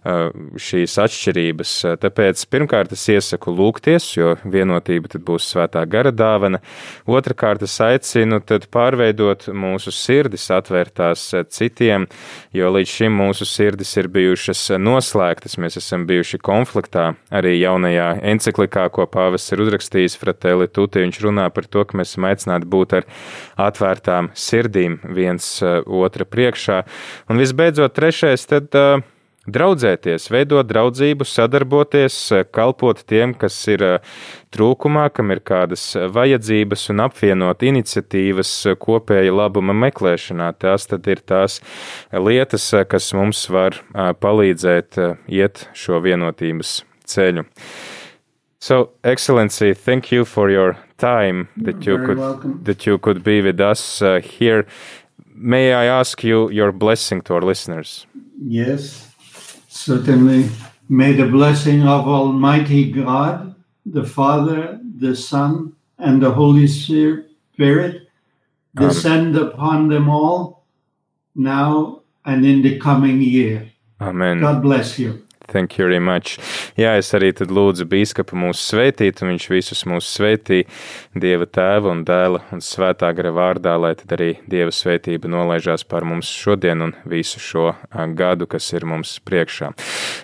šīs 0.02 0.96
atšķirības. 0.98 1.72
Tāpēc 2.02 2.42
pirmkārt 2.50 2.92
es 2.96 3.04
iesaku 3.12 3.52
lūgties, 3.54 4.08
jo 4.16 4.32
vienotība 4.42 5.12
tad 5.12 5.22
būs 5.26 5.46
svētā 5.52 5.84
gara 5.90 6.10
dāvana. 6.10 6.58
Otrakārt 7.06 7.62
es 7.62 7.76
aicinu 7.82 8.40
tad 8.42 8.66
pārveidot 8.74 9.46
mūsu 9.54 9.92
sirdis, 9.94 10.48
atvērtās 10.54 11.28
citiem, 11.54 12.08
jo 12.56 12.72
līdz 12.74 12.96
šim 12.96 13.14
mūsu 13.22 13.46
sirdis 13.46 13.94
ir 14.00 14.10
bijušas 14.12 14.64
noslēgtas, 14.82 15.58
mēs 15.62 15.78
esam 15.78 16.08
bijuši 16.10 16.42
konfliktā. 16.42 17.12
Arī 17.30 17.54
jaunajā 17.60 18.08
enciklikā, 18.34 18.88
ko 18.94 19.06
pāvis 19.06 19.46
ir 19.54 19.62
uzrakstījis 19.62 20.18
Fratelli 20.18 20.66
Tuti, 20.66 21.04
viņš 21.06 21.22
runā 21.28 21.46
par 21.54 21.70
to, 21.70 21.86
ka 21.86 21.98
mēs 22.00 22.16
esam 22.16 22.26
aicināti 22.32 22.70
būt 22.74 22.98
ar 22.98 23.08
atvērtām 23.70 24.32
sirdīm 24.34 24.98
viens 25.14 25.54
otra 25.62 26.26
priekšā. 26.26 26.82
Un 27.30 27.42
visbeidzot, 27.42 27.94
trešais, 27.94 28.50
tad 28.50 28.74
Draudzēties, 29.42 30.28
veidot 30.30 30.68
draudzību, 30.70 31.26
sadarboties, 31.26 32.14
kalpot 32.54 33.00
tiem, 33.10 33.32
kas 33.34 33.56
ir 33.72 33.82
trūkumā, 34.54 35.08
kam 35.10 35.32
ir 35.34 35.40
kādas 35.42 35.82
vajadzības, 36.14 36.84
un 36.94 37.02
apvienot 37.08 37.64
iniciatīvas 37.66 38.52
kopēja 38.78 39.34
labuma 39.34 39.74
meklēšanā. 39.74 40.52
Tās 40.62 40.86
tad 40.86 41.10
ir 41.10 41.24
tās 41.26 41.58
lietas, 42.14 42.68
kas 42.86 43.10
mums 43.18 43.48
var 43.50 43.80
palīdzēt 44.22 45.00
iet 45.26 45.66
šo 45.74 45.98
vienotības 46.06 46.84
ceļu. 47.10 47.42
So, 48.62 48.92
Excellency, 49.02 49.74
thank 49.74 50.12
you 50.12 50.24
for 50.24 50.48
your 50.48 50.76
time 50.98 51.48
that 51.56 51.84
you 51.84 51.98
could 51.98 52.18
welcome. 52.18 52.60
that 52.62 52.86
you 52.86 52.96
could 52.96 53.24
be 53.24 53.42
with 53.42 53.60
us 53.60 54.00
uh, 54.00 54.20
here. 54.20 54.66
May 55.34 55.72
I 55.72 55.86
ask 55.86 56.22
you 56.22 56.48
your 56.50 56.70
blessing 56.70 57.22
to 57.22 57.34
our 57.34 57.42
listeners? 57.42 58.06
Yes, 58.40 59.11
certainly. 59.82 60.48
May 60.88 61.12
the 61.12 61.26
blessing 61.26 61.82
of 61.82 62.06
Almighty 62.06 62.90
God, 62.92 63.54
the 63.84 64.04
Father, 64.04 64.80
the 64.98 65.16
Son, 65.16 65.74
and 65.98 66.22
the 66.22 66.30
Holy 66.30 66.66
Spirit 66.66 68.08
descend 68.74 69.36
upon 69.36 69.88
them 69.88 70.08
all 70.08 70.64
now 71.34 72.02
and 72.24 72.44
in 72.44 72.62
the 72.62 72.78
coming 72.78 73.20
year. 73.20 73.70
Amen. 74.00 74.40
God 74.40 74.62
bless 74.62 74.98
you. 74.98 75.24
Thank 75.52 75.76
you 75.78 75.84
very 75.84 76.00
much. 76.00 76.38
Jā, 76.80 76.94
es 76.96 77.12
arī 77.12 77.28
tad 77.36 77.50
lūdzu 77.52 77.84
bīskapu 77.90 78.38
mūs 78.40 78.62
svētīt, 78.70 79.20
un 79.20 79.34
viņš 79.34 79.48
visus 79.52 79.84
mūs 79.88 80.08
svētī 80.08 80.62
Dieva 81.12 81.44
tēva 81.44 81.90
un 81.92 82.00
dēla 82.08 82.40
un 82.54 82.62
svētā 82.64 83.10
gara 83.16 83.34
vārdā, 83.36 83.74
lai 83.76 83.92
tad 84.00 84.14
arī 84.16 84.30
Dieva 84.48 84.72
svētība 84.72 85.28
nolaižās 85.28 85.84
par 85.84 86.06
mums 86.08 86.30
šodien 86.32 86.80
un 86.86 86.94
visu 87.04 87.42
šo 87.42 87.74
gadu, 88.16 88.48
kas 88.48 88.70
ir 88.72 88.86
mums 88.88 89.18
priekšā. 89.28 89.74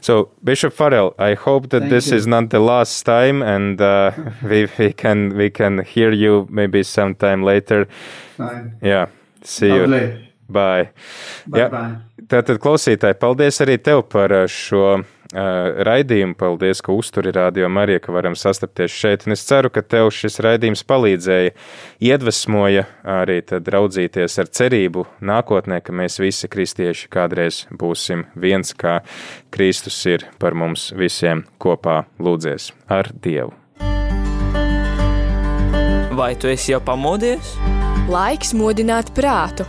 So, 0.00 0.30
Bishop 0.42 0.72
Farrell, 0.72 1.12
I 1.18 1.34
hope 1.34 1.68
that 1.70 1.82
Thank 1.82 1.92
this 1.92 2.08
you. 2.10 2.16
is 2.16 2.26
not 2.26 2.48
the 2.48 2.60
last 2.60 3.04
time, 3.04 3.42
and 3.42 3.80
uh, 3.80 4.12
we, 4.42 4.66
we 4.78 4.92
can 4.92 5.36
we 5.36 5.50
can 5.50 5.84
hear 5.84 6.12
you 6.12 6.46
maybe 6.50 6.82
sometime 6.82 7.42
later. 7.42 7.86
Fine. 8.36 8.78
Yeah, 8.80 9.06
see 9.42 9.66
you. 9.66 9.86
Lovely. 9.86 10.24
Bye. 10.48 10.88
Bye 11.46 11.60
Jā. 11.60 11.68
bye. 11.68 11.96
Tātad, 12.28 12.58
klausītāji, 12.60 13.16
paldies 13.20 13.60
arī 13.64 13.76
tev 13.80 14.06
par 14.08 14.32
uh, 14.32 14.46
šo 14.48 15.02
raidījumu. 15.32 16.36
Paldies, 16.38 16.80
ka 16.84 16.92
uzturi 16.92 17.32
radio 17.34 17.68
Marija, 17.68 18.00
ka 18.00 18.12
varam 18.12 18.36
sastapties 18.38 18.92
šeit. 18.94 19.26
Un 19.26 19.36
es 19.36 19.44
ceru, 19.48 19.70
ka 19.70 19.82
tev 19.82 20.10
šis 20.14 20.40
raidījums 20.44 20.84
palīdzēja, 20.88 21.54
iedvesmoja 22.00 22.86
arī 23.04 23.40
raudzīties 23.44 24.38
ar 24.38 24.48
cerību 24.48 25.06
nākotnē, 25.20 25.80
ka 25.84 25.92
mēs 25.92 26.18
visi 26.22 26.48
kristieši 26.48 27.08
kādreiz 27.12 27.66
būsim 27.70 28.26
viens, 28.36 28.72
kā 28.72 29.00
Kristus 29.50 30.00
ir 30.06 30.26
par 30.38 30.54
mums 30.54 30.92
visiem 30.96 31.44
kopā 31.58 32.04
lūdzies 32.18 32.72
ar 32.88 33.12
Dievu. 33.12 33.52
Vai 36.18 36.34
tu 36.34 36.48
esi 36.50 36.72
jau 36.72 36.80
pamodies? 36.82 37.54
Laiks 38.10 38.54
modināt 38.56 39.12
prātu. 39.14 39.68